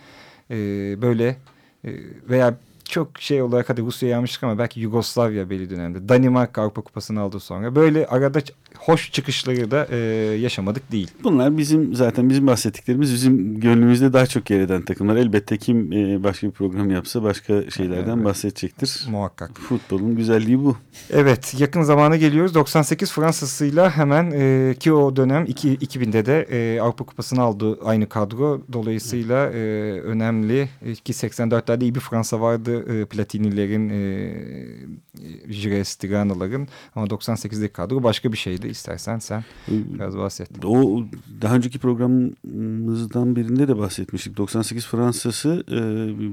[0.51, 0.57] e,
[1.03, 1.37] böyle
[1.85, 1.91] e,
[2.29, 2.55] veya
[2.85, 6.09] çok şey olarak hadi Rusya'ya almıştık ama belki Yugoslavya belli dönemde.
[6.09, 7.75] Danimarka Avrupa Kupası'nı aldı sonra.
[7.75, 8.41] Böyle arada
[8.79, 9.97] hoş çıkışları da e,
[10.41, 11.11] yaşamadık değil.
[11.25, 15.17] Bunlar bizim zaten bizim bahsettiklerimiz bizim gönlümüzde daha çok yer eden takımlar.
[15.17, 18.25] Elbette kim e, başka bir program yapsa başka şeylerden Evet.
[18.25, 19.07] bahsedecektir.
[19.11, 19.51] Muhakkak.
[19.59, 20.77] Futbolun güzelliği bu.
[21.11, 22.55] Evet yakın zamana geliyoruz.
[22.55, 28.09] 98 Fransa'sıyla hemen e, ki o dönem iki, 2000'de de e, Avrupa Kupası'nı aldı aynı
[28.09, 28.63] kadro.
[28.73, 29.61] Dolayısıyla e,
[30.01, 30.69] önemli
[31.05, 32.74] ki 84'lerde iyi bir Fransa vardı.
[32.75, 38.69] E, Platini'lerin, e, e, Jires, Tirana'ların ama 98'deki kadro başka bir şeydi.
[38.69, 40.65] İstersen sen biraz bahset.
[40.65, 41.05] O
[41.43, 44.37] daha önceki programımızdan birinde de bahsetmiştik.
[44.37, 45.77] 98 Fransa'sı e,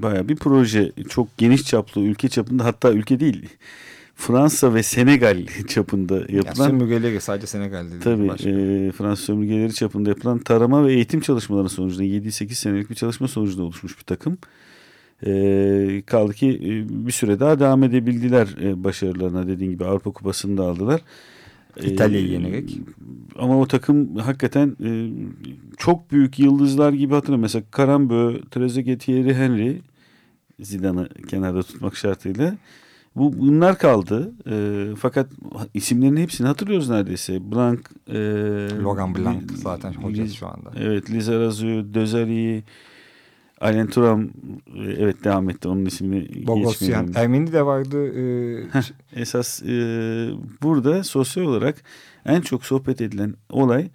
[0.01, 0.91] bayağı bir proje.
[1.09, 3.49] Çok geniş çaplı ülke çapında hatta ülke değil.
[4.21, 8.01] Fransa ve Senegal çapında Yani yapılan sömürgeleri sadece Senegal'de değil.
[8.01, 8.49] Tabii başka.
[8.49, 13.63] e, Fransız sömürgeleri çapında yapılan tarama ve eğitim çalışmaları sonucunda 7-8 senelik bir çalışma sonucunda
[13.63, 14.37] oluşmuş bir takım.
[15.25, 20.57] E, kaldı ki e, bir süre daha devam edebildiler e, başarılarına dediğin gibi Avrupa Kupası'nı
[20.57, 21.01] da aldılar.
[21.77, 22.79] E, İtalya'yı yenerek.
[23.35, 24.89] Ama o takım hakikaten e,
[25.77, 27.41] çok büyük yıldızlar gibi hatırlıyorum.
[27.41, 29.81] Mesela Karambö, Trezeguet, Thierry Henry
[30.59, 32.55] Zidane'ı kenarda tutmak şartıyla.
[33.15, 34.31] Bu bunlar kaldı.
[34.49, 35.29] E, fakat
[35.73, 37.51] isimlerin hepsini hatırlıyoruz neredeyse.
[37.51, 38.17] Blanc, e,
[38.83, 40.71] Logan Blanc zaten hocası şu anda.
[40.79, 42.63] Evet, Lizarazu, Dözari,
[43.61, 44.23] Alain Thuram,
[44.75, 45.67] e, evet devam etti.
[45.67, 47.11] Onun ismini Bogosyan.
[47.15, 48.07] Ermeni de vardı.
[49.13, 49.69] E, Esas e,
[50.61, 51.83] burada sosyal olarak
[52.25, 53.89] en çok sohbet edilen olay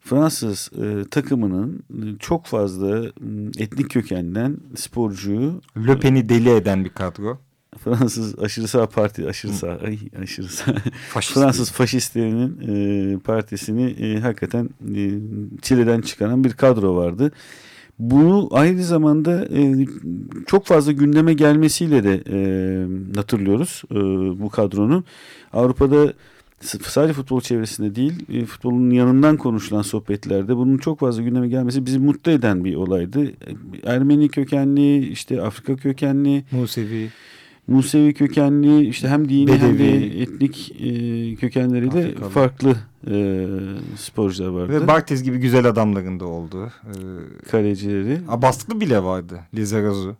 [0.00, 1.84] Fransız e, takımının
[2.18, 3.04] çok fazla
[3.58, 7.38] etnik kökenden sporcuyu Le Pen'i deli eden bir kadro.
[7.78, 10.74] Fransız aşırı sağ parti aşırı sağ ay aşırı sağ
[11.08, 11.34] Faşist.
[11.34, 12.60] Fransız faşistlerinin
[13.14, 15.10] e, partisini e, hakikaten e,
[15.62, 17.32] çileden çıkaran bir kadro vardı.
[17.98, 19.86] Bunu aynı zamanda e,
[20.46, 22.38] çok fazla gündeme gelmesiyle de e,
[23.16, 23.94] hatırlıyoruz e,
[24.40, 25.04] bu kadronun.
[25.52, 26.12] Avrupa'da
[26.60, 31.98] sadece futbol çevresinde değil e, futbolun yanından konuşulan sohbetlerde bunun çok fazla gündeme gelmesi bizi
[31.98, 33.26] mutlu eden bir olaydı.
[33.26, 33.32] E,
[33.84, 37.10] Ermeni kökenli işte Afrika kökenli Musevi.
[37.66, 40.20] Musevi kökenli işte hem dini hem de Bedevi.
[40.22, 42.30] etnik e, kökenleriyle Afrikalı.
[42.30, 42.76] farklı
[43.10, 43.46] e,
[43.96, 44.72] sporcular vardı.
[44.72, 46.72] Ve Barthez gibi güzel adamların da oldu.
[46.84, 46.94] E,
[47.50, 48.20] kalecileri.
[48.28, 49.40] Abastlı bile vardı.
[49.54, 50.16] Lizarazu.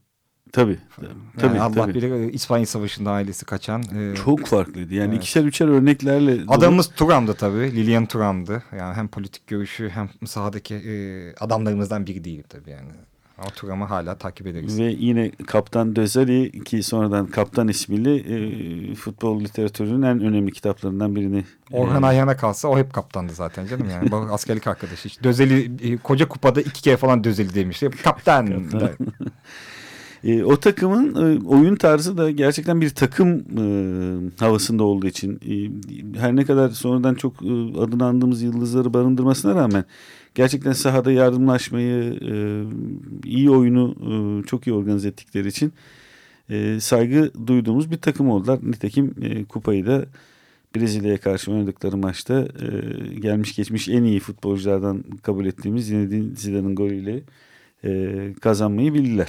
[0.53, 0.78] Tabii.
[1.03, 1.95] Yani Tabii, Allah tabii.
[1.95, 3.82] bilir e, İspanya Savaşı'nda ailesi kaçan.
[3.82, 4.95] e, Çok farklıydı.
[4.95, 5.16] Yani Evet.
[5.18, 7.72] ikişer üçer örneklerle dolu- Adamımız Turam'dı tabii.
[7.76, 8.62] Lilian Turam'dı.
[8.78, 10.95] Yani hem politik görüşü hem sahadaki e,
[11.40, 12.88] adamlarımızdan biri değil tabii yani.
[13.39, 14.78] Ama Turam'ı hala takip ederiz.
[14.78, 21.45] ve yine Kaptan Dözeli ki sonradan Kaptan ismiyle e, futbol literatürünün en önemli kitaplarından birini.
[21.72, 24.14] Orhan e, Ayhan'a kalsa o hep kaptandı zaten canım yani.
[24.30, 25.09] Askerlik arkadaşı.
[25.09, 27.91] Hiç Dözeli e, koca kupada iki kere falan Dözeli demişti.
[28.03, 28.47] Kaptan.
[28.47, 28.91] der.
[30.24, 33.64] E, o takımın e, oyun tarzı da gerçekten bir takım e,
[34.41, 35.55] havasında olduğu için e,
[36.18, 39.85] her ne kadar sonradan çok e, adını andığımız yıldızları barındırmasına rağmen
[40.35, 42.35] gerçekten sahada yardımlaşmayı, e,
[43.28, 45.72] iyi oyunu e, çok iyi organize ettikleri için
[46.51, 48.59] e, saygı duyduğumuz bir takım oldular.
[48.62, 49.14] Nitekim
[49.49, 50.07] kupayı da
[50.76, 52.49] Brezilya'ya karşı oynadıkları maçta
[53.20, 57.22] gelmiş geçmiş en iyi futbolculardan kabul ettiğimiz Zinedine Zidane'ın golüyle
[58.41, 59.28] kazanmayı bildiler.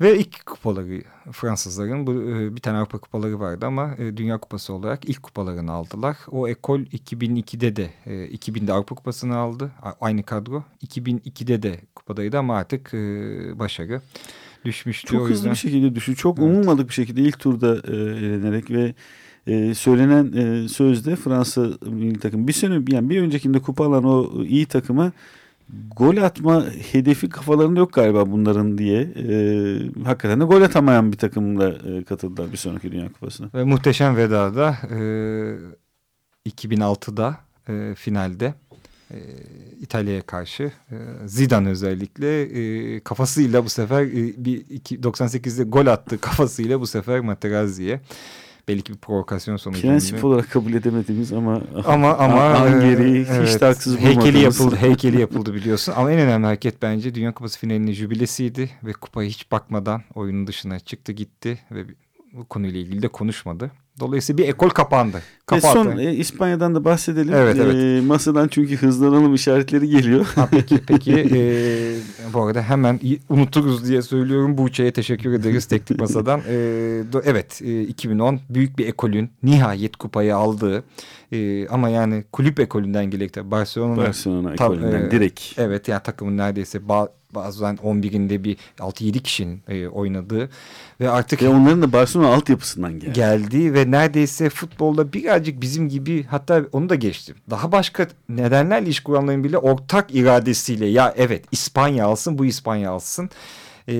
[0.00, 4.72] Ve ilk kupaları Fransızların bu e, bir tane Avrupa kupaları vardı ama e, Dünya Kupası
[4.72, 6.16] olarak ilk kupalarını aldılar.
[6.30, 9.70] O ekol 2002'de de e, 2000'de Avrupa Kupası'nı aldı.
[10.00, 10.64] Aynı kadro.
[10.86, 12.98] 2002'de de kupadaydı ama artık e,
[13.58, 14.00] başarı
[14.64, 15.06] düşmüştü.
[15.12, 16.16] Çok o hızlı bir şekilde düştü.
[16.16, 16.48] Çok Evet.
[16.48, 18.94] umulmadık bir şekilde ilk turda e, elenerek ve
[19.46, 24.44] e, söylenen e, sözde Fransa milli takım bir sene yani bir öncekinde kupa alan o
[24.44, 25.12] iyi takıma
[25.96, 29.00] gol atma hedefi kafalarında yok galiba bunların diye.
[29.00, 29.36] E,
[30.04, 33.48] hakikaten de gol atamayan bir takımla e, katıldılar bir sonraki Dünya Kupası'na.
[33.54, 37.36] Ve muhteşem vedada e, 2006'da
[37.68, 38.54] e, finalde
[39.10, 39.18] e,
[39.80, 40.96] İtalya'ya karşı e,
[41.26, 47.20] Zidane özellikle e, kafasıyla bu sefer e, bir iki, 98'de gol attı kafasıyla bu sefer
[47.20, 48.00] Materazzi'ye.
[48.68, 49.86] Belki bir provokasyon sonucunda.
[49.86, 54.60] Prensip olarak kabul edemediğimiz ama ama ama Angeri e, hiç evet, de haksız heykeli bulmadığımız.
[54.60, 59.28] yapıldı heykeli yapıldı biliyorsun ama en önemli hareket bence Dünya Kupası finalinin jübilesiydi ve kupaya
[59.28, 61.84] hiç bakmadan oyunun dışına çıktı gitti ve
[62.38, 63.70] bu konuyla ilgili de konuşmadı.
[64.00, 65.16] Dolayısıyla bir ekol kapandı.
[65.16, 65.72] Ve Kapattı.
[65.72, 67.34] son e, İspanya'dan da bahsedelim.
[67.34, 67.74] Evet, evet.
[67.74, 70.26] E, masadan çünkü hızlanalım işaretleri geliyor.
[70.34, 71.42] Ha, peki peki e,
[72.32, 74.58] bu arada hemen unuturuz diye söylüyorum.
[74.58, 76.40] Buğçe'ye teşekkür ederiz teknik masadan.
[76.48, 76.52] E,
[77.12, 80.84] do- evet e, 2010 büyük bir ekolün nihayet kupayı aldığı
[81.32, 85.40] e, ama yani kulüp ekolünden gelecek Barcelona Barcelona ekolünden e, direkt.
[85.58, 90.50] Evet yani takımın neredeyse ba- bazen 11'inde bir 6-7 kişinin e, oynadığı
[91.00, 93.12] ve artık Ve onların da Barcelona altyapısından geldi.
[93.12, 97.36] geldi ve neredeyse futbolda birazcık bizim gibi hatta onu da geçtim.
[97.50, 103.30] Daha başka nedenlerle iş kuranların bile ortak iradesiyle ya evet İspanya alsın bu İspanya alsın.
[103.88, 103.94] Ee,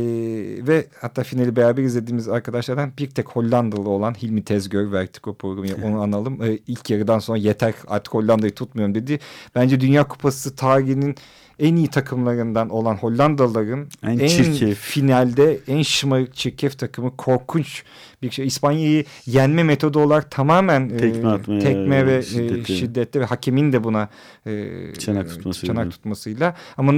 [0.67, 6.03] ve hatta finali beraber izlediğimiz arkadaşlardan bir tek Hollandalı olan Hilmi Tezgör Vertigo programı onu
[6.03, 6.43] analım.
[6.43, 9.19] Ee, ilk yarıdan sonra yeter artık Hollanda'yı tutmuyorum dedi.
[9.55, 11.17] Bence Dünya Kupası tarihinin
[11.59, 14.79] en iyi takımlarından olan Hollandalıların En en, çirkef.
[14.79, 17.83] finalde en şımarık çirkef takımı korkunç
[18.23, 18.47] bir şey.
[18.47, 22.73] İspanya'yı yenme metodu olarak tamamen e, Tekme atmaya, tekme ve şiddeti.
[22.73, 24.09] e, şiddette ve hakemin de buna
[24.47, 25.75] e, Çanak tutmasıyla.
[25.75, 26.93] çanak tutmasıyla ama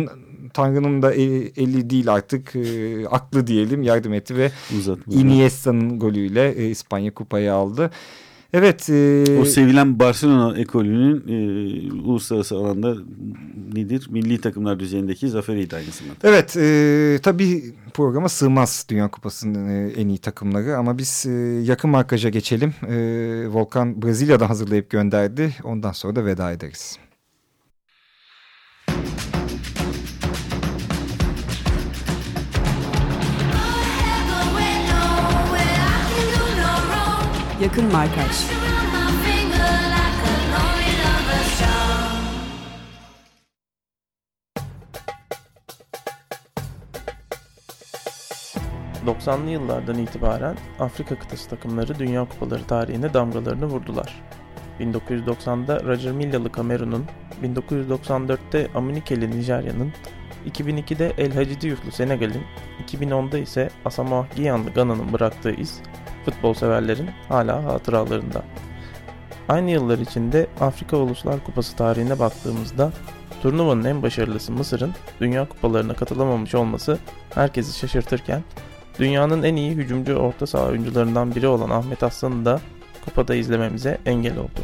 [0.54, 2.52] Tanrı'nın da eli, eli değil artık
[3.10, 4.50] aklı diyelim yardım etti ve.
[5.10, 7.90] Iniesta'nın golüyle İspanya kupayı aldı.
[8.58, 8.90] Evet.
[8.90, 12.94] e, O sevilen Barcelona ekolünün e, uluslararası alanda
[13.72, 14.06] nedir?
[14.10, 16.18] Milli takımlar düzeyindeki zaferiydi aynı zamanda.
[16.22, 21.30] Evet e, tabii programa sığmaz Dünya Kupası'nın e, en iyi takımları ama biz e,
[21.64, 22.74] yakın markaja geçelim.
[22.88, 22.94] E,
[23.48, 26.98] Volkan Brezilya'da hazırlayıp gönderdi ondan sonra da veda ederiz.
[37.60, 38.76] Yakın Markaj Hı.
[49.06, 54.22] 90'lı yıllardan itibaren Afrika kıtası takımları Dünya Kupaları tarihine damgalarını vurdular.
[54.80, 57.04] 1990'da Roger Millalı Kamerun'un,
[57.42, 59.92] 1994'te Amunikeli Nijerya'nın,
[60.46, 62.42] 2002'de El Hacı Diouf'lu Senegal'in,
[62.86, 65.80] 2010'da ise Asamoah Gyan'lı Gana'nın bıraktığı iz
[66.26, 68.42] futbol severlerin hala hatıralarında.
[69.48, 72.92] Aynı yıllar içinde Afrika Uluslar Kupası tarihine baktığımızda
[73.42, 76.98] turnuvanın en başarılısı Mısır'ın Dünya Kupalarına katılamamış olması
[77.34, 78.42] herkesi şaşırtırken
[78.98, 82.60] dünyanın en iyi hücumcu orta saha oyuncularından biri olan Ahmet Aslan'ı da
[83.04, 84.60] kupada izlememize engel oldu.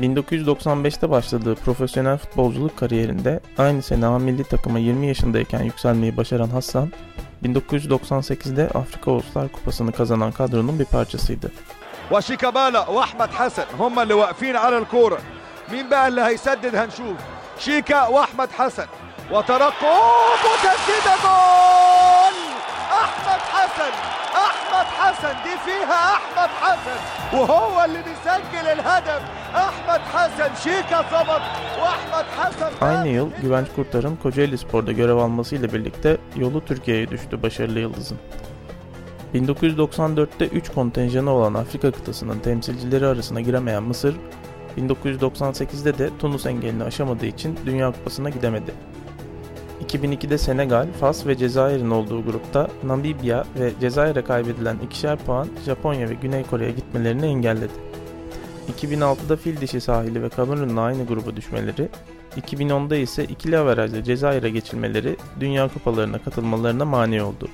[0.00, 6.92] 1995'te başladığı profesyonel futbolculuk kariyerinde aynı sene milli takıma 20 yaşındayken yükselmeyi başaran Hasan,
[7.43, 11.51] 1998'de Afrika Uluslar Kupası'nı kazanan kadronun bir parçasıydı.
[12.11, 15.19] وشيكابالا واحمد حسن هم اللي واقفين على الكوره
[15.71, 17.17] مين بقى اللي هيسدد هنشوف
[17.65, 18.87] شيكا واحمد حسن
[19.31, 19.99] وترقب
[20.45, 22.37] وتسديده جول
[23.03, 24.16] احمد حسن احمد
[24.97, 26.99] حسن دي فيها احمد حسن
[27.37, 29.21] وهو اللي بيسجل الهدف
[29.55, 31.41] احمد حسن شيكا ظبط
[31.81, 37.79] واحمد حسن Aynı yıl Güvenç Kurtar'ın Kocaeli Spor'da görev almasıyla birlikte yolu Türkiye'ye düştü başarılı
[37.79, 38.17] yıldızın.
[39.33, 44.15] 1994'te 3 kontenjanı olan Afrika kıtasının temsilcileri arasına giremeyen Mısır,
[44.77, 48.73] 1998'de de Tunus engelini aşamadığı için Dünya Kupası'na gidemedi.
[49.88, 56.14] 2002'de Senegal, Fas ve Cezayir'in olduğu grupta Namibya ve Cezayir'e kaybedilen ikişer puan Japonya ve
[56.14, 57.72] Güney Kore'ye gitmelerini engelledi.
[58.76, 61.88] 2006'da Fil Dişi sahili ve Kamerun'la aynı gruba düşmeleri,
[62.40, 67.48] 2010'da ise ikili averajla Cezayir'e geçilmeleri Dünya Kupalarına katılmalarına mani oldu.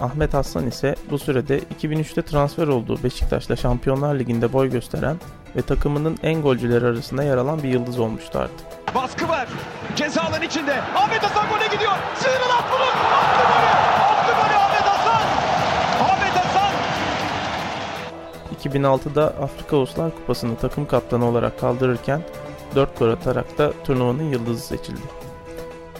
[0.00, 5.16] Ahmet Aslan ise bu sürede 2003'te transfer olduğu Beşiktaş'la Şampiyonlar Ligi'nde boy gösteren
[5.56, 8.94] ve takımının en golcüleri arasında yer alan bir yıldız olmuştu artık.
[8.94, 9.48] Baskı var.
[9.96, 10.80] Ceza alanı içinde.
[10.96, 11.92] Ahmet Hasan gole gidiyor.
[12.14, 12.84] Sıyrıl at bunu.
[12.84, 13.66] Attı golü.
[14.04, 15.22] Attı golü Ahmet Hasan.
[16.04, 16.72] Ahmet Hasan.
[18.62, 22.22] 2006'da Afrika Uluslar Kupası'nı takım kaptanı olarak kaldırırken
[22.74, 25.20] 4 gol atarak da turnuvanın yıldızı seçildi.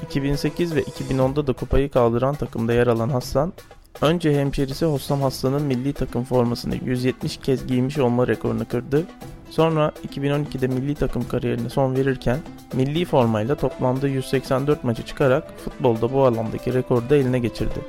[0.03, 3.53] 2008 ve 2010'da da kupayı kaldıran takımda yer alan Hassan,
[4.01, 9.07] önce hemşerisi Hossam Hassan'ın milli takım formasını 170 kez giymiş olma rekorunu kırdı
[9.51, 12.39] Sonra 2012'de milli takım kariyerine son verirken
[12.73, 17.81] milli formayla toplamda 184 maçı çıkarak futbolda bu alandaki rekoru da eline geçirdi.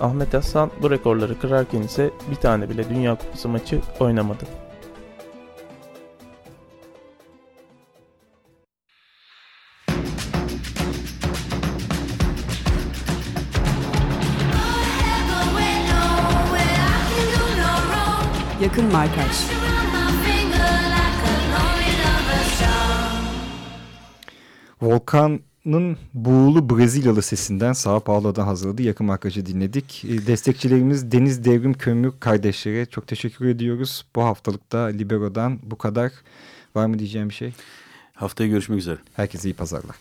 [0.00, 4.63] Ahmet Hasan bu rekorları kırarken ise bir tane bile Dünya Kupası maçı oynamadı.
[25.04, 30.04] Volkan'ın buğulu Brezilyalı sesinden Sao Paulo'dan hazırladığı yakın markacı dinledik.
[30.04, 34.06] E, Destekçilerimiz Deniz Devrim Kömür kardeşlere çok teşekkür ediyoruz.
[34.16, 36.12] Bu haftalıkta Libero'dan bu kadar.
[36.74, 37.52] Var mı diyeceğim bir şey?
[38.14, 38.98] Haftaya görüşmek üzere.
[39.14, 39.96] Herkese iyi pazarlar.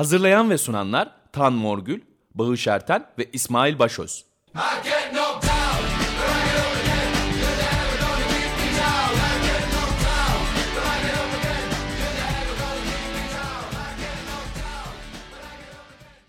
[0.00, 2.00] Hazırlayan ve sunanlar Tan Morgül,
[2.34, 4.24] Bağış Erten ve İsmail Başöz.
[4.84, 4.99] Get